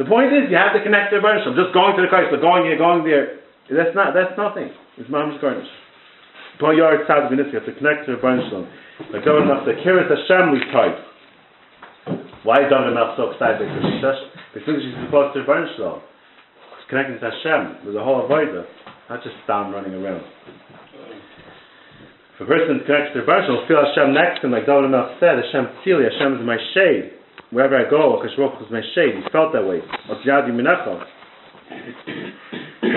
[0.00, 1.52] The point is, you have to connect to the Bereshit.
[1.58, 3.42] Just going to the Kaisel, going here, going there.
[3.68, 4.72] That's not, that's nothing.
[4.96, 5.68] It's Mamish garnish.
[6.58, 8.64] Go yard south of you have to connect to the Bereshit.
[9.12, 10.98] Like going up the Kiris Hashem we type.
[12.46, 14.20] Why is David Melch so excited because she's such,
[14.54, 15.98] because she's close to Baruch Shalom.
[16.78, 17.82] She's connected to Hashem.
[17.82, 18.62] There's a whole avodah,
[19.10, 20.22] not just down running around.
[22.38, 25.18] If a person connects to Baruch Shalom, feel Hashem next to him, like David Melch
[25.18, 27.18] said, Hashem tzili, Hashem is my shade.
[27.50, 29.16] Wherever I go, Akash Baruch is my shade.
[29.16, 29.80] He felt that way.
[30.06, 30.22] He'll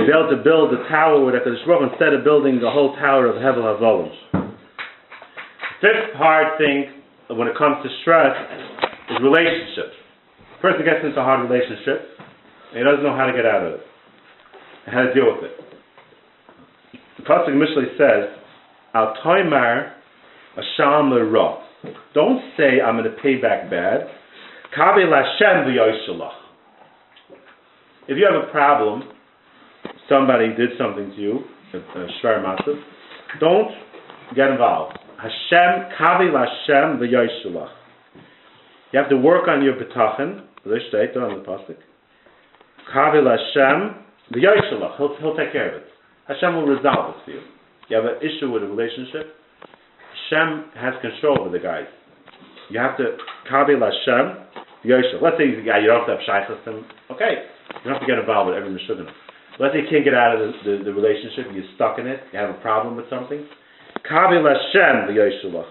[0.06, 3.26] be able to build a tower with Akash Baruch instead of building the whole tower
[3.26, 4.12] of Hevel HaVolim.
[5.80, 6.94] Fifth hard thing
[7.34, 8.36] when it comes to stress
[9.10, 9.96] is relationships.
[10.62, 12.06] Person gets into a hard relationship,
[12.72, 13.82] and he doesn't know how to get out of it,
[14.86, 15.58] and how to deal with it.
[17.18, 18.30] The Pasuk Mishlei says,
[18.94, 19.94] Al toimar
[20.58, 21.64] asham ra.
[22.14, 24.02] Don't say I'm going to pay back bad.
[24.78, 25.68] Kabe lashem.
[28.08, 29.04] If you have a problem,
[30.08, 31.40] somebody did something to you,
[31.74, 32.78] a, a shver massive,
[33.40, 33.72] don't
[34.36, 34.98] get involved.
[35.18, 37.81] Hashem, kavi Hashem v'yoshalach.
[38.92, 40.44] You have to work on your betachin.
[40.66, 41.78] This state on the pasuk.
[42.94, 43.96] Kavil Hashem
[44.36, 44.98] v'yoshalach.
[44.98, 45.88] He'll he'll take care of it.
[46.28, 47.42] Hashem will resolve it for you.
[47.90, 49.36] You have an issue with a relationship.
[50.30, 51.88] Hashem has control over the guys.
[52.70, 53.18] You have to
[53.50, 54.38] kavi Hashem
[54.86, 55.22] v'yoshalach.
[55.22, 56.86] Let's say he's a guy you don't have to have him.
[57.10, 57.48] Okay,
[57.82, 59.10] you don't have to get involved with every mishugana.
[59.60, 61.48] Let's say you can't get out of the, the, the relationship.
[61.54, 62.22] You're stuck in it.
[62.32, 63.48] You have a problem with something.
[64.06, 65.70] Kabil Hashem v'yoshalach.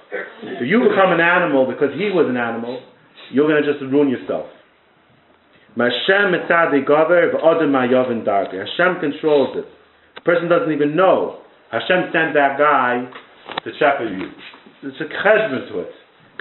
[0.61, 2.83] If you become an animal because he was an animal,
[3.31, 4.47] you're going to just ruin yourself.
[5.77, 6.33] Hashem.
[6.35, 6.85] Hashem
[9.01, 9.67] controls it.
[10.17, 11.39] The person doesn't even know.
[11.71, 13.09] Hashem sent that guy
[13.65, 14.33] to shepherd you.
[14.83, 15.93] It's a cheshbon to it.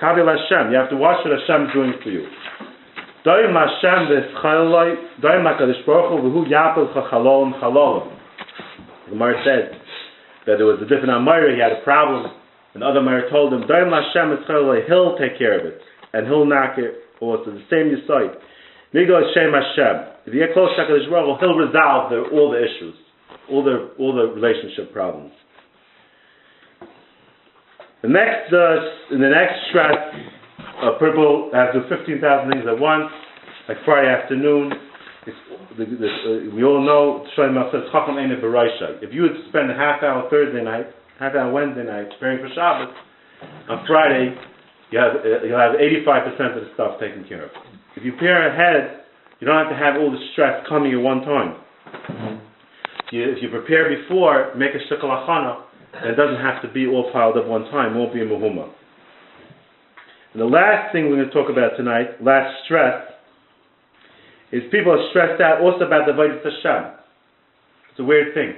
[0.02, 0.72] Kabil Hashem.
[0.72, 2.26] You have to watch what Hashem's doing for you.
[3.26, 8.10] Doim Hashem v'schaloi, doim HaKadosh Baruch Hu v'hu yapel chachalom chalom.
[9.06, 9.72] The Gemara says,
[10.46, 12.32] that there was a different Amira, he had a problem,
[12.74, 14.40] and the other Amira told him, Daim Hashem is
[14.88, 15.82] he'll take care of it,
[16.14, 17.52] and he'll knock it also.
[17.52, 18.36] The same Yisoid.
[18.94, 19.96] Migo Hashem Hashem.
[20.26, 22.96] If you get close to HaKadosh Baruch he'll resolve the, all the issues,
[23.50, 25.32] all the, all the relationship problems.
[28.02, 29.98] The next, uh, in the next stress,
[30.82, 33.12] uh, people have to do 15,000 things at once,
[33.68, 34.72] like Friday afternoon.
[35.78, 37.28] The, the, uh, we all know.
[37.38, 40.88] If you would spend a half hour Thursday night,
[41.20, 42.96] half hour Wednesday night preparing for Shabbos,
[43.70, 44.36] on Friday
[44.92, 47.52] you have uh, you'll have 85% of the stuff taken care of.
[47.96, 49.06] If you prepare ahead,
[49.40, 51.58] you don't have to have all the stress coming at one time.
[53.12, 55.64] You, if you prepare before, make a shekal achana,
[55.94, 57.96] and it doesn't have to be all piled up one time.
[57.96, 58.70] It won't be a muhuma.
[60.34, 63.02] And the last thing we're going to talk about tonight, last stress,
[64.52, 66.94] is people are stressed out also about the Avodah Hashem.
[67.92, 68.54] It's a weird thing.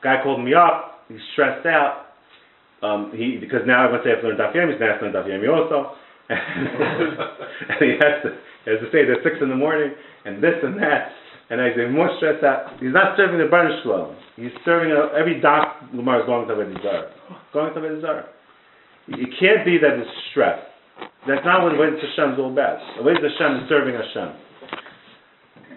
[0.00, 2.03] A guy called me up, he's stressed out,
[2.84, 5.00] um, he, because now say I have to learn Daf Yomi, he's going to have
[5.00, 5.96] to learn Daf Yomi also.
[6.28, 8.28] and he has, to,
[8.64, 9.92] he has to say there's six in the morning,
[10.24, 11.08] and this and that.
[11.50, 12.80] And I say, more stressed out.
[12.80, 14.16] He's not serving the Baruch Shalom.
[14.36, 17.08] He's serving a, every Daf Gemara is going to Avodah Zarah.
[17.52, 18.28] Going to Avodah Zarah.
[19.08, 20.60] It can't be that it's stress.
[21.28, 22.80] That's not what Avodah Hashem is all about.
[23.00, 24.44] Avodah Hashem is serving Hashem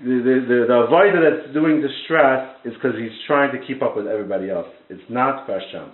[0.03, 3.81] the the the, the avoider that's doing the stress is because he's trying to keep
[3.81, 4.67] up with everybody else.
[4.89, 5.91] It's not for Hashem.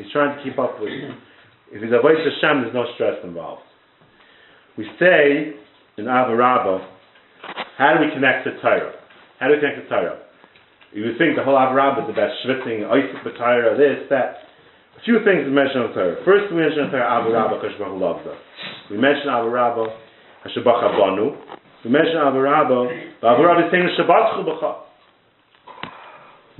[0.00, 0.88] He's trying to keep up with.
[1.72, 3.62] If he's avoiding Hashem, there's no stress involved.
[4.78, 5.52] We say
[5.98, 6.80] in Avarabba,
[7.76, 8.96] how do we connect to Torah?
[9.38, 10.18] How do we connect to Torah?
[10.92, 14.48] You would think the whole Avarabba is about schwitzing, Isaac Torah, this, that.
[14.96, 16.16] A few things we mention on Torah.
[16.24, 18.40] First, we mention on Torah Avarabba because loves us.
[18.90, 19.84] We mention Avarabba,
[20.48, 21.36] Hashabach Abanu.
[21.84, 24.89] We mention Avarabba, but Avarabba is saying Shabbat Chubacha.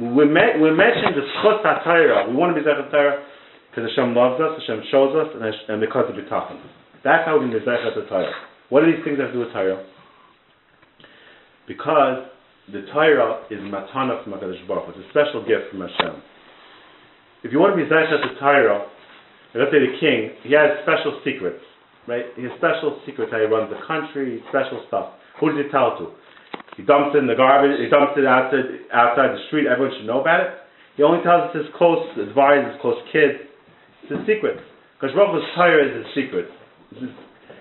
[0.00, 2.32] We're, we're mentioning the Schut HaTorah.
[2.32, 3.20] We want to be Zechat Torah
[3.68, 6.56] because Hashem loves us, Hashem shows us, and, Hash- and because of Bitachon.
[7.04, 8.32] That's how we can be Zechat Torah.
[8.72, 9.84] What do these things have to do with Torah?
[11.68, 12.32] Because
[12.72, 14.96] the Torah is matana from HaKadosh Baruch.
[14.96, 16.16] It's a special gift from Hashem.
[17.44, 18.88] If you want to be Zechat Torah,
[19.52, 21.60] let's say the king, he has special secrets,
[22.08, 22.24] right?
[22.40, 25.12] He has special secrets how he runs the country, special stuff.
[25.44, 26.16] Who does he tell to?
[26.76, 30.06] He dumps it in the garbage, he dumps it outside, outside the street, everyone should
[30.06, 30.50] know about it.
[30.96, 33.40] He only tells his close advisors, his close kids.
[34.04, 34.60] It's a secret.
[34.96, 36.48] Because Baruch Hu's Torah is his secret.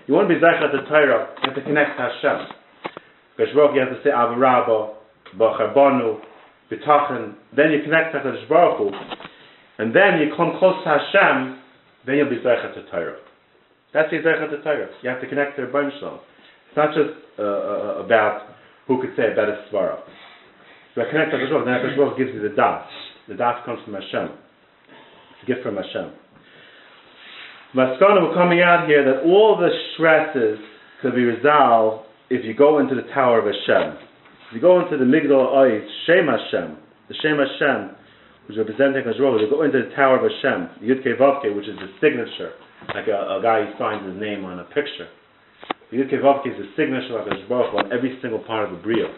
[0.06, 2.38] You want to be Zechat the Torah, you have to connect to Hashem.
[3.36, 4.94] Because Baruch you have to say Avarabba,
[5.38, 6.20] Bachabanu,
[6.70, 8.90] B'tachan, then you connect to Baruch Hu,
[9.78, 11.58] and then you come close to Hashem,
[12.06, 13.16] then you'll be Zechat the Torah.
[13.92, 14.88] That's the Zechat the Torah.
[15.02, 16.20] You have to connect to Rebbeinu Shalom.
[16.68, 18.46] It's not just uh, uh, about
[18.90, 20.02] who could say a better svara.
[20.98, 22.82] So I connect HaKadosh Baruch then HaKadosh Baruch gives you the das.
[23.30, 24.34] The das comes from Hashem.
[24.34, 26.10] It's a gift from Hashem.
[27.70, 30.58] Maskana, we're coming out here that all the stresses
[31.02, 33.94] could be resolved if you go into the tower of Hashem.
[34.50, 36.74] If you go into the Migdal Oz, Shem Hashem,
[37.06, 37.94] the Shem Hashem,
[38.50, 41.54] which is representing Hashem, you go into the tower of Hashem, Yud Kei Vav Kei,
[41.54, 42.58] which is the signature,
[42.90, 45.06] like a, a guy who signs his name on a picture.
[45.90, 49.10] The Yud is the signature of Hashem Baruch on every single part of the Bria.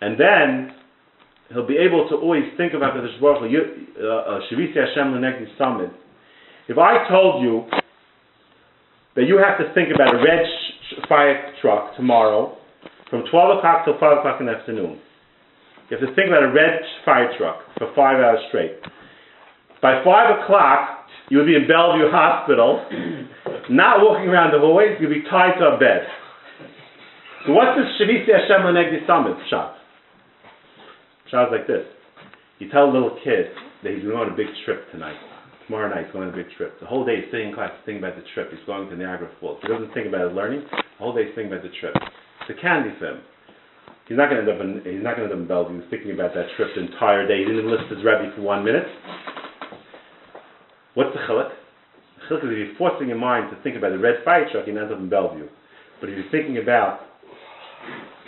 [0.00, 0.74] And then
[1.48, 5.90] he'll be able to always think about Hashem Baruch uh, uh, Shavisi Hashem Lenegdi Summit.
[6.68, 7.64] If I told you
[9.16, 10.46] that you have to think about a red
[11.08, 12.56] fire truck tomorrow
[13.10, 15.00] from 12 o'clock till 5 o'clock in the afternoon,
[15.90, 18.78] you have to think about a red fire truck for five hours straight.
[19.82, 22.86] By 5 o'clock, you would be in Bellevue Hospital,
[23.70, 26.06] not walking around the hallways, you'd be tied to a bed.
[27.46, 29.76] So what's this Shavisi Hashem Lenegdi Summit shot?
[31.30, 31.86] Shot's like this.
[32.58, 33.50] You tell a little kid
[33.82, 35.16] that he's going on a big trip tonight.
[35.66, 36.78] Tomorrow night he's going on a big trip.
[36.80, 38.50] The whole day he's sitting in class thinking about the trip.
[38.50, 39.58] He's going to Niagara Falls.
[39.62, 40.62] He doesn't think about his learning.
[40.70, 41.94] The whole day he's thinking about the trip.
[41.94, 43.20] It's a candy for him.
[44.06, 45.82] He's not going to end up in he's not going to end up in Bellevue
[45.82, 47.42] He's thinking about that trip the entire day.
[47.42, 48.86] He didn't enlist his Rebbe for one minute.
[50.94, 51.50] What's the chiluk?
[52.28, 54.92] The if you're forcing your mind to think about a red fire truck, you end
[54.92, 55.48] up in Bellevue.
[56.00, 57.00] But if you're thinking about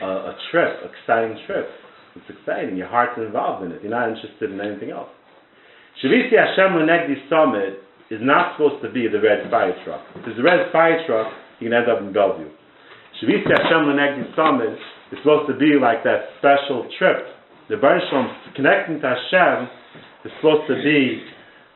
[0.03, 1.69] a, a trip, an exciting trip,
[2.17, 2.77] it's exciting.
[2.77, 3.83] Your heart's involved in it.
[3.83, 5.11] You're not interested in anything else.
[6.03, 10.03] Shavisi Hashem Lenegdi Summit is not supposed to be the red fire truck.
[10.17, 12.49] If it's the red fire truck, you can end up in Bellevue.
[13.21, 14.79] Shavisi Hashem Lenegdi Summit
[15.11, 17.27] is supposed to be like that special trip.
[17.69, 18.07] The Baruch
[18.57, 19.69] connecting to Hashem
[20.25, 21.21] is supposed to be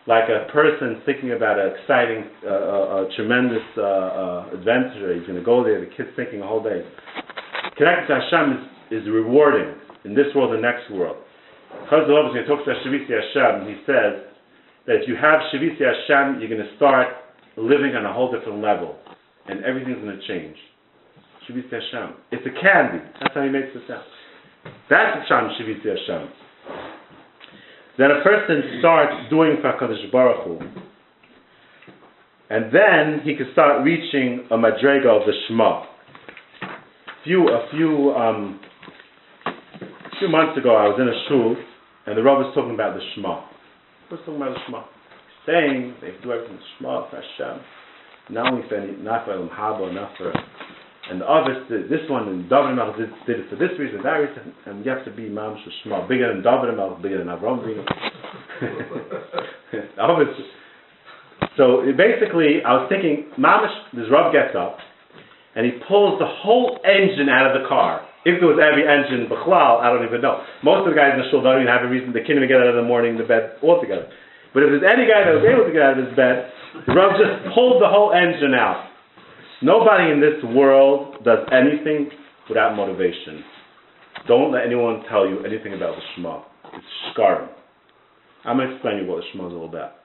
[0.06, 5.14] like a person thinking about an exciting, uh, uh, tremendous uh, uh, adventure.
[5.14, 5.78] He's going to go there.
[5.78, 6.82] The kid's thinking the whole day.
[7.78, 8.46] Connecting to Hashem
[8.90, 9.74] is, is rewarding
[10.04, 11.16] in this world and next world.
[11.86, 14.26] Chazal Ovis, when he talks about Shavisi Hashem, he says
[14.86, 17.08] that if you have Shavisi Hashem, you're going to start
[17.56, 18.98] living on a whole different level,
[19.46, 20.56] and everything's going to change.
[21.46, 22.16] Shavisi Hashem.
[22.32, 23.04] It's a candy.
[23.20, 24.02] That's how he makes it sound.
[24.90, 26.41] That's Hashem, Shavisi Hashem.
[27.98, 30.58] Then a person starts doing for HaKadosh Baruch Hu,
[32.48, 35.84] and then he can start reaching a madrega of the Shema.
[37.24, 38.60] Few, a few um,
[40.18, 41.56] few months ago, I was in a shul,
[42.06, 43.42] and the Rav was talking about the Shema.
[44.08, 44.84] He was talking about the Shema.
[45.46, 47.64] Saying they do everything Shema for Hashem.
[48.30, 50.32] Not only for not for Haba, not for.
[51.10, 54.02] And the others, did this one, and David Melch did, did it for this reason,
[54.04, 56.06] that reason, and you have to be Mam Shema.
[56.06, 57.58] Bigger than David Melch, bigger than Avram
[59.98, 60.30] Avinu.
[61.56, 64.78] So basically, I was thinking, Mamish, this Rav gets up,
[65.56, 68.06] and he pulls the whole engine out of the car.
[68.24, 70.46] If there was every engine, Bechlal, I don't even know.
[70.62, 72.46] Most of the guys in the shul don't even have a reason, they can't even
[72.46, 74.06] get out of the morning to bed altogether.
[74.54, 76.46] But if there's any guy that was able to get out of his bed,
[76.86, 78.91] the Rav just pulled the whole engine out.
[79.62, 82.10] Nobody in this world does anything
[82.48, 83.44] without motivation.
[84.26, 86.42] Don't let anyone tell you anything about the Shema.
[86.74, 87.48] It's scarring.
[88.44, 90.02] I'm going to explain you what the Shema is all about.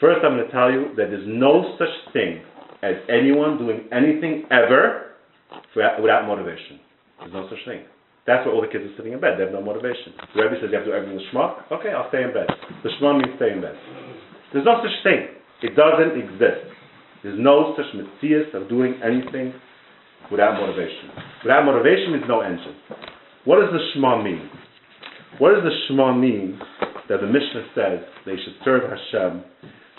[0.00, 2.44] First, I'm going to tell you that there's no such thing
[2.82, 5.16] as anyone doing anything ever
[5.74, 6.78] without motivation.
[7.20, 7.88] There's no such thing.
[8.28, 9.40] That's why all the kids are sitting in bed.
[9.40, 10.12] They have no motivation.
[10.36, 11.64] The Rebbe says you have to do everything with Shema.
[11.72, 12.46] Okay, I'll stay in bed.
[12.84, 13.74] The Shema means stay in bed.
[14.52, 15.32] There's no such thing.
[15.64, 16.68] It doesn't exist.
[17.22, 19.52] There's no such mitzvah of doing anything
[20.30, 21.10] without motivation.
[21.42, 22.76] Without motivation means no engine.
[23.44, 24.48] What does the Shema mean?
[25.38, 26.58] What does the Shema mean
[27.08, 29.42] that the Mishnah says they should serve Hashem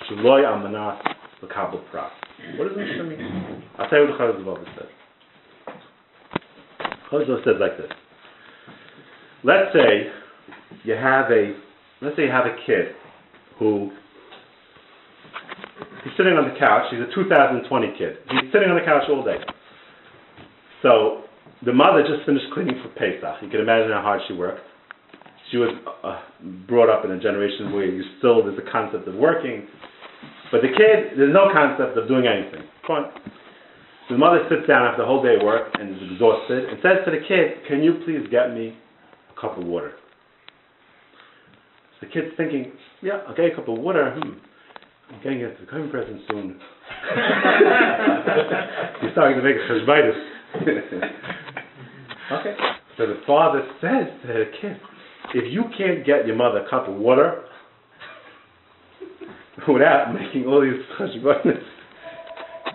[0.10, 1.02] Shaloi Amanat
[1.42, 2.12] L'Kabel Prat?
[2.58, 3.64] What does the Mishnah mean?
[3.78, 4.90] I'll tell you what the Chazal says.
[7.12, 7.92] Chazal says like this.
[9.44, 10.12] Let's say
[10.84, 11.56] you have a
[12.02, 12.96] let's say you have a kid
[13.58, 13.92] who
[16.04, 16.92] he's sitting on the couch.
[16.92, 17.66] He's a 2020
[17.98, 18.18] kid.
[18.32, 19.40] He's sitting on the couch all day.
[20.82, 21.24] So
[21.66, 23.44] the mother just finished cleaning for Pesach.
[23.44, 24.64] You can imagine how hard she worked.
[25.52, 25.74] She was
[26.04, 26.22] uh,
[26.68, 29.68] brought up in a generation where you still there's a concept of working,
[30.52, 32.64] but the kid there's no concept of doing anything.
[32.88, 33.10] Fine.
[34.10, 37.06] The mother sits down after the whole day of work and is exhausted and says
[37.06, 38.78] to the kid, "Can you please get me
[39.30, 39.94] a cup of water?"
[42.00, 42.72] So the kid's thinking,
[43.02, 44.12] "Yeah, I'll get a cup of water.
[44.12, 44.38] Hmm.
[45.12, 46.60] I'm getting it to the coming present soon."
[49.02, 50.20] He's starting to make a cheshbaitis.
[52.40, 52.56] okay.
[52.98, 54.78] So the father says to the kid,
[55.34, 57.44] if you can't get your mother a cup of water
[59.68, 61.64] without making all these cheshbonis,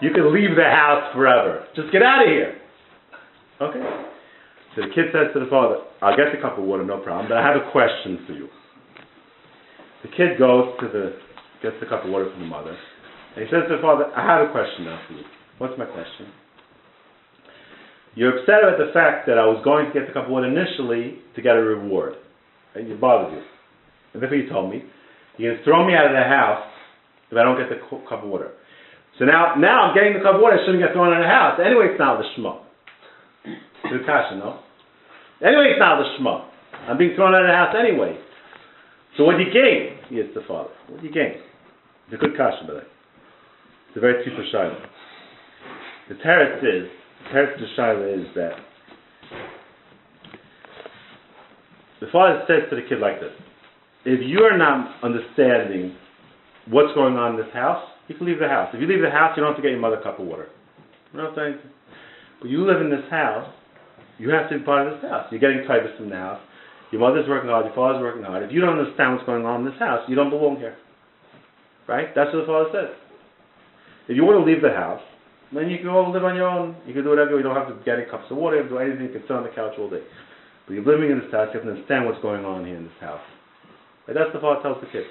[0.01, 1.66] you can leave the house forever.
[1.76, 2.59] Just get out of here.
[3.61, 3.80] Okay.
[4.74, 7.28] So the kid says to the father, I'll get the cup of water, no problem,
[7.28, 8.49] but I have a question for you.
[10.03, 11.16] The kid goes to the,
[11.65, 12.77] gets the cup of water from the mother,
[13.35, 15.25] and he says to the father, I have a question now for you.
[15.59, 16.29] What's my question?
[18.15, 20.47] You're upset about the fact that I was going to get the cup of water
[20.47, 22.15] initially to get a reward.
[22.75, 23.43] And it bothered you.
[24.12, 24.87] And therefore you told me,
[25.37, 26.62] you're going to throw me out of the house
[27.31, 28.55] if I don't get the cup of water.
[29.19, 31.27] So now, now I'm getting the cup of water, I shouldn't get thrown out of
[31.27, 31.59] the house.
[31.59, 32.62] Anyway, it's not the Shema.
[33.91, 34.62] Good kasha, no?
[35.43, 36.47] Anyway, it's not the Shema.
[36.87, 38.15] I'm being thrown out of the house anyway.
[39.17, 39.99] So what do you gain?
[40.11, 40.71] Yes, the father.
[40.87, 41.43] What do you gain?
[42.11, 42.83] It's a good the way.
[43.89, 44.77] It's a very cheap shaila.
[46.09, 46.91] The teretz is,
[47.25, 48.53] the teretz the shaila is that
[52.01, 53.33] the father says to the kid like this:
[54.05, 55.97] If you are not understanding
[56.69, 58.69] what's going on in this house, you can leave the house.
[58.75, 60.27] If you leave the house, you don't have to get your mother a cup of
[60.27, 60.49] water.
[61.13, 61.71] You know what I'm saying?
[62.41, 63.49] But you live in this house,
[64.19, 65.27] you have to be part of this house.
[65.31, 66.41] You're getting titles from the house.
[66.93, 68.45] Your mother's working hard, your father's working hard.
[68.45, 70.77] If you don't understand what's going on in this house, you don't belong here.
[71.87, 72.14] Right?
[72.14, 72.97] That's what the father says.
[74.09, 75.03] If you want to leave the house,
[75.53, 76.76] then you can go live on your own.
[76.87, 77.37] You can do whatever.
[77.37, 78.62] You don't have to get any cups of water.
[78.62, 79.07] You do anything.
[79.07, 80.03] You can sit on the couch all day.
[80.66, 81.49] But you're living in this house.
[81.53, 83.22] You have to understand what's going on here in this house.
[84.07, 85.05] That's the father tells the kid.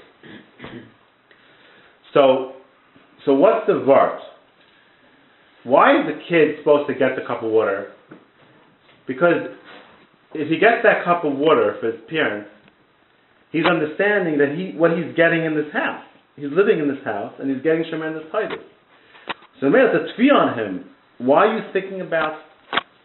[2.13, 2.53] So,
[3.25, 4.19] so what's the vart?
[5.63, 7.93] Why is the kid supposed to get the cup of water?
[9.07, 9.49] Because
[10.33, 12.49] if he gets that cup of water for his parents,
[13.51, 16.03] he's understanding that he what he's getting in this house.
[16.35, 18.65] He's living in this house and he's getting tremendous titles.
[19.61, 20.85] So man, it's a tvi on him.
[21.19, 22.39] Why are you thinking about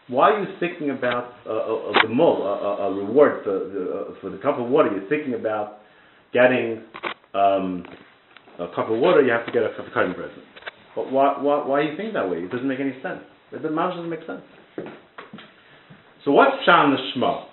[0.07, 4.29] why are you thinking about a, a, a a, a, reward for the, uh, for
[4.31, 4.89] the cup of water?
[4.89, 5.77] You're thinking about
[6.33, 6.81] getting
[7.35, 7.85] um,
[8.57, 9.21] a cup of water.
[9.21, 10.41] You have to get a cup of cutting present.
[10.95, 12.37] But why, why, why are you thinking that way?
[12.37, 13.21] It doesn't make any sense.
[13.51, 14.41] The the mouth doesn't make sense.
[16.25, 17.45] So what's Sham the Shema?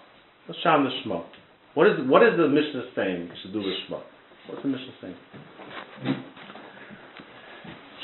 [0.46, 1.22] What's Sham the Shema?
[1.74, 4.00] What is what is the Mishnah saying should do with Shema?
[4.48, 5.16] What's the Mishnah saying?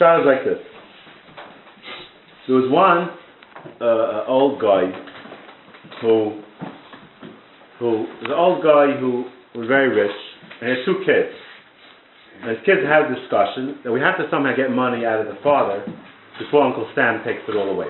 [0.03, 0.59] Is like this.
[2.49, 3.09] There was one
[3.81, 4.91] uh, old guy
[6.01, 6.43] who
[7.79, 9.25] who was an old guy who
[9.55, 10.11] was very rich
[10.61, 11.35] and he had two kids.
[12.43, 15.27] And his kids had a discussion that we have to somehow get money out of
[15.27, 15.87] the father
[16.39, 17.87] before Uncle Sam takes it all away.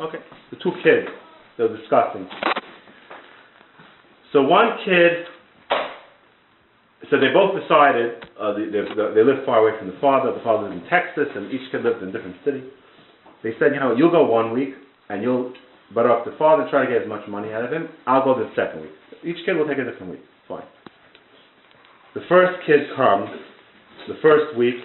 [0.00, 0.18] Okay.
[0.50, 1.08] The two kids,
[1.56, 2.28] they were discussing.
[4.32, 5.24] So one kid,
[7.10, 8.82] so they both decided, uh, they, they,
[9.14, 11.82] they lived far away from the father, the father lived in Texas, and each kid
[11.82, 12.62] lived in a different city.
[13.42, 14.74] They said, you know, you'll go one week,
[15.08, 15.52] and you'll
[15.94, 17.88] butter up the father try to get as much money out of him.
[18.06, 18.92] I'll go the second week.
[19.24, 20.24] Each kid will take a different week.
[20.48, 20.64] Fine.
[22.14, 23.28] The first kid comes,
[24.08, 24.76] the first week,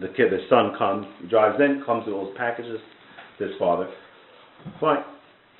[0.00, 2.80] the kid, the son comes, he drives in, comes with all his packages
[3.38, 3.88] his father.
[4.80, 5.04] Fine.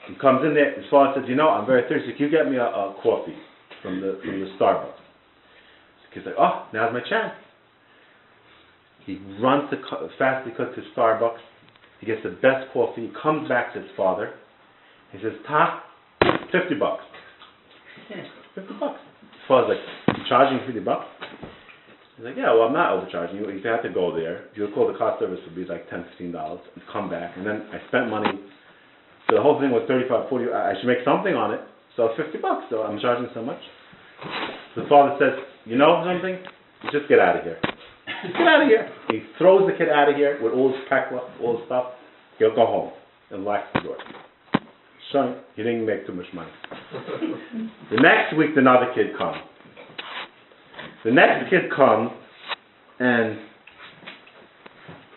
[0.09, 2.51] He comes in there, his father says, you know, I'm very thirsty, can you get
[2.51, 3.37] me a, a coffee
[3.83, 5.02] from the, from the Starbucks?
[6.15, 7.33] Kid's like, oh, now's my chance.
[9.07, 11.41] He runs to, as fast could to Starbucks,
[12.01, 14.35] he gets the best coffee, he comes back to his father,
[15.13, 15.83] he says, Ta,
[16.53, 17.03] 50 bucks.
[18.55, 19.01] 50 bucks.
[19.21, 21.07] His father's like, you charging 50 bucks?
[22.17, 23.49] He's like, yeah, well, I'm not overcharging you.
[23.49, 25.89] If you had to go there, if you call the cost service, would be like
[25.91, 26.59] 10 $15
[26.93, 27.37] come back.
[27.37, 28.39] And then I spent money.
[29.29, 30.51] So the whole thing was thirty-five, forty.
[30.53, 31.61] I I should make something on it.
[31.97, 32.67] So it's 50 bucks.
[32.71, 33.61] So I'm charging so much.
[34.77, 36.39] The father says, you know something?
[36.91, 37.59] Just get out of here.
[37.63, 38.91] Just get out of here.
[39.11, 41.93] He throws the kid out of here with all his pekla, all his stuff.
[42.39, 42.93] He'll go home
[43.31, 43.97] and lock the door.
[45.13, 46.51] Son, you didn't make too much money.
[47.91, 49.39] the next week, another kid comes.
[51.05, 52.11] The next kid comes,
[52.99, 53.39] and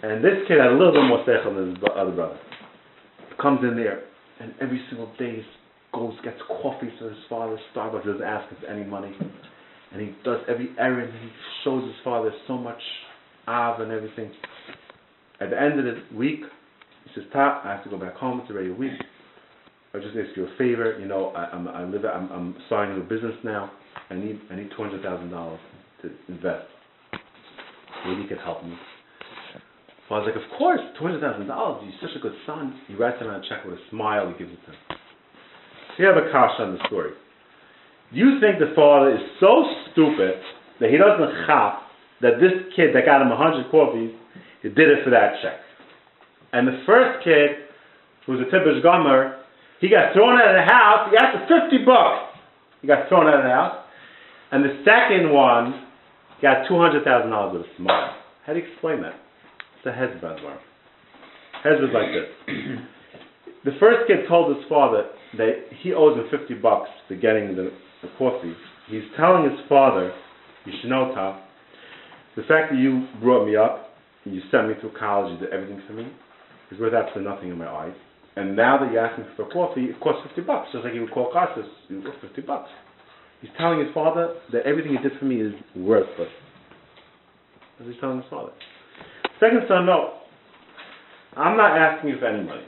[0.03, 2.37] and this kid had a little bit more seichel than his other brother.
[3.41, 4.03] Comes in there,
[4.39, 5.43] and every single day he
[5.93, 7.57] goes gets coffee for his father.
[7.73, 9.15] Starbucks doesn't ask him for any money,
[9.95, 11.13] and he does every errand.
[11.21, 11.29] He
[11.63, 12.81] shows his father so much
[13.47, 14.31] av and everything.
[15.39, 16.41] At the end of the week,
[17.05, 18.41] he says, "Ta, I have to go back home.
[18.41, 18.91] It's already a week.
[19.93, 20.99] I just ask you a favor.
[20.99, 22.03] You know, I, I'm I live.
[22.03, 23.71] I'm, I'm starting a business now.
[24.09, 25.59] I need I need two hundred thousand dollars
[26.01, 26.67] to invest.
[28.05, 28.75] Maybe you could help me."
[30.09, 31.83] So I like, "Of course, two hundred thousand dollars.
[31.83, 34.27] You're such a good son." He writes him on a check with a smile.
[34.27, 34.77] He gives it to him.
[35.95, 37.11] So you have a kash on the story.
[38.15, 40.39] You think the father is so stupid
[40.79, 41.83] that he doesn't chop
[42.23, 44.15] that this kid that got him hundred coffees,
[44.63, 45.59] he did it for that check?
[46.55, 47.67] And the first kid,
[48.25, 49.43] who was a typish gomer,
[49.83, 51.11] he got thrown out of the house.
[51.11, 52.39] He asked for 50 bucks.
[52.81, 53.83] He got thrown out of the house.
[54.51, 55.83] And the second one
[56.41, 57.03] got $200,000
[57.51, 58.15] with a smile.
[58.45, 59.19] How do you explain that?
[59.75, 60.55] It's a hezbollah.
[61.67, 62.31] Hezbollah like this.
[63.65, 67.75] the first kid told his father that he owes him 50 bucks for getting the,
[68.05, 68.53] the coffee.
[68.87, 70.13] He's telling his father,
[70.65, 71.13] you know,
[72.35, 73.89] the fact that you brought me up,
[74.25, 76.07] and you sent me through college, you did everything for me,
[76.71, 77.93] is worth absolutely nothing in my eyes.
[78.35, 80.69] And now that you ask me for coffee, it costs 50 bucks.
[80.73, 82.69] Just like he would call Casas, it was 50 bucks.
[83.41, 86.29] He's telling his father that everything he did for me is worthless.
[87.77, 88.51] What he's telling his father.
[89.39, 90.19] Second son, no.
[91.37, 92.63] I'm not asking you for any money.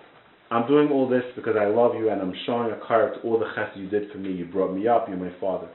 [0.50, 3.38] I'm doing all this because I love you and I'm showing a card to all
[3.38, 4.32] the chesed you did for me.
[4.32, 5.68] You brought me up, you're my father.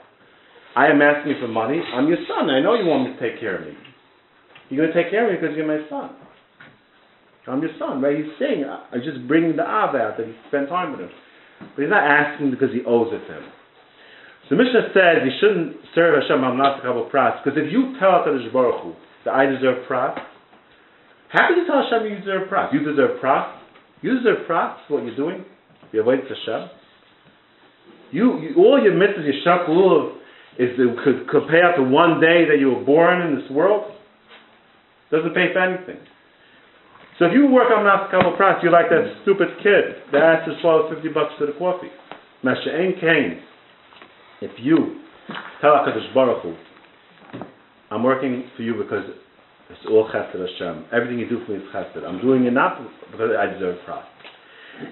[0.75, 1.81] I am asking for money.
[1.93, 2.49] I'm your son.
[2.49, 3.75] I know you want me to take care of me.
[4.71, 6.17] You're going to take care of me because you're my son.
[7.47, 8.17] I'm your son, right?
[8.17, 11.11] He's saying, I'm just bringing the Av out that he spent time with him.
[11.77, 13.47] But he's not asking because he owes it to him.
[14.49, 18.53] So Mishnah says you shouldn't serve Hashem Amnas Kabul Pras, because if you tell Kadosh
[18.53, 18.93] Baruch Hu
[19.25, 20.17] that I deserve Pras,
[21.29, 22.73] how can you tell Hashem you deserve Pras?
[22.73, 23.62] You deserve Pras?
[24.03, 25.45] You deserve Pras for what you're doing?
[25.93, 26.71] You're waiting for Hashem?
[28.11, 30.17] You, you, all your mitzvahs, your shakululav,
[30.59, 33.91] is to, could, out to one day that you were born in this world?
[35.11, 35.97] Doesn't pay for anything.
[37.19, 40.51] So if you work on Nas Kabul Pras, you're like that stupid kid that asked
[40.51, 41.89] his father 50 bucks for the coffee.
[42.45, 43.41] Masha'en Kain,
[44.41, 45.01] if you
[45.61, 46.55] tell HaKadosh Baruch Hu,
[47.91, 49.05] I'm working for you because
[49.73, 50.87] it's all chesed Hashem.
[50.93, 52.05] Everything you do for me is chesed.
[52.07, 52.79] I'm doing it not
[53.11, 54.05] because I deserve pras.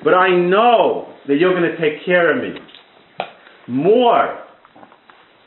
[0.05, 2.61] But I know that you're going to take care of me
[3.69, 4.45] more.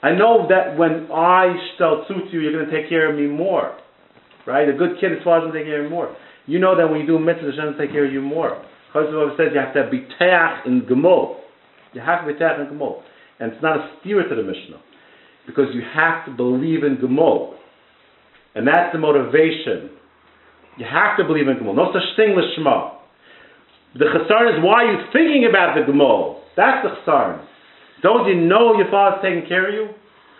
[0.01, 3.27] I know that when I shall suit you, you're going to take care of me
[3.27, 3.77] more.
[4.45, 4.67] Right?
[4.67, 6.15] A good kid is supposed to take care of me more.
[6.45, 8.63] You know that when you do mitzvahs, Hashem will take care of you more.
[8.93, 11.38] Chazal says you have to be teach in gemol.
[11.93, 13.01] You have to be teach in gemol.
[13.39, 14.81] And it's not a steer to the Mishnah.
[15.47, 17.55] Because you have to believe in gemol.
[18.56, 19.89] And that's the motivation.
[20.78, 21.76] You have to believe in gemol.
[21.76, 22.97] No such thing with Shema.
[23.95, 26.41] The chasarn is why you're you thinking about the gemol.
[26.58, 27.45] That's the chasarn.
[28.01, 29.93] Don't you know your father's taking care of you?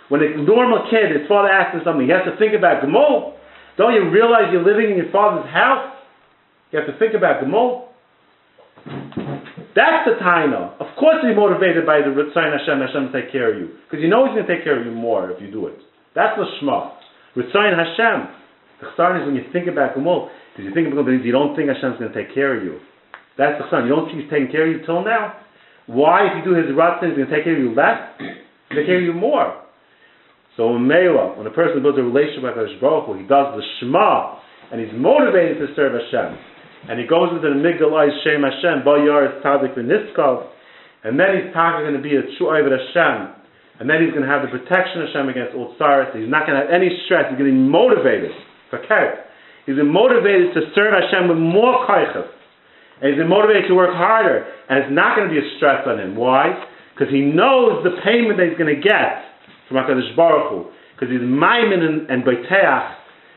[0.10, 3.34] When a normal kid, his father asks him something, he has to think about gemol.
[3.78, 5.94] Don't you realize you're living in your father's house?
[6.72, 7.90] You have to think about Gemol.
[9.78, 10.74] That's the Taina.
[10.82, 13.78] Of course you're motivated by the Ritzayin Hashem, Hashem to take care of you.
[13.86, 15.78] Because you know He's going to take care of you more if you do it.
[16.14, 16.92] That's the Shema.
[17.36, 18.30] Ritzayin Hashem.
[18.82, 21.56] The Chsarn is when you think about Gemol, because you think about Gemol, you don't
[21.56, 22.80] think Hashem's going to take care of you.
[23.38, 23.90] That's the Chsarn.
[23.90, 25.40] You don't think He's taking care of you till now.
[25.88, 28.00] Why, if you do his ratzin, he's going to take care of you less?
[28.72, 29.64] He's take care of you more.
[30.56, 33.58] So in Mela, when a person builds a relationship with Hakadosh Baruch Hu, he does
[33.58, 34.40] the Shema,
[34.72, 36.38] and he's motivated to serve Hashem.
[36.88, 40.48] And he goes into the Migdal Oz Shem Hashem, Ba Yarutz Tzadik V'Nisgav,
[41.04, 43.43] and then he's probably going to be a true Oived Hashem,
[43.80, 46.14] and then he's going to have the protection of Hashem against all tsaris.
[46.14, 47.26] He's not going to have any stress.
[47.30, 48.30] He's going to be motivated
[48.70, 49.26] for keret.
[49.66, 52.30] He's been motivated to serve Hashem with more kaichas.
[53.02, 54.46] And he's been motivated to work harder.
[54.70, 56.16] And it's not going to be a stress on him.
[56.16, 56.54] Why?
[56.94, 59.26] Because he knows the payment that he's going to get
[59.66, 60.70] from HaKadosh Baruch Hu.
[60.94, 62.86] Because he's maimin and, and beteach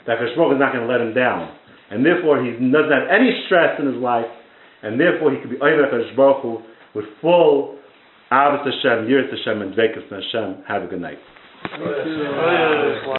[0.05, 1.49] that HaKadosh Baruch is not going to let him down.
[1.89, 4.29] And therefore he doesn't have any stress in his life.
[4.83, 6.61] And therefore he can be over HaKadosh Baruch Hu
[6.93, 7.79] with full
[8.31, 10.65] Ahavas Hashem, Yirat Hashem, and Dveikus Hashem.
[10.67, 11.19] Have a good night.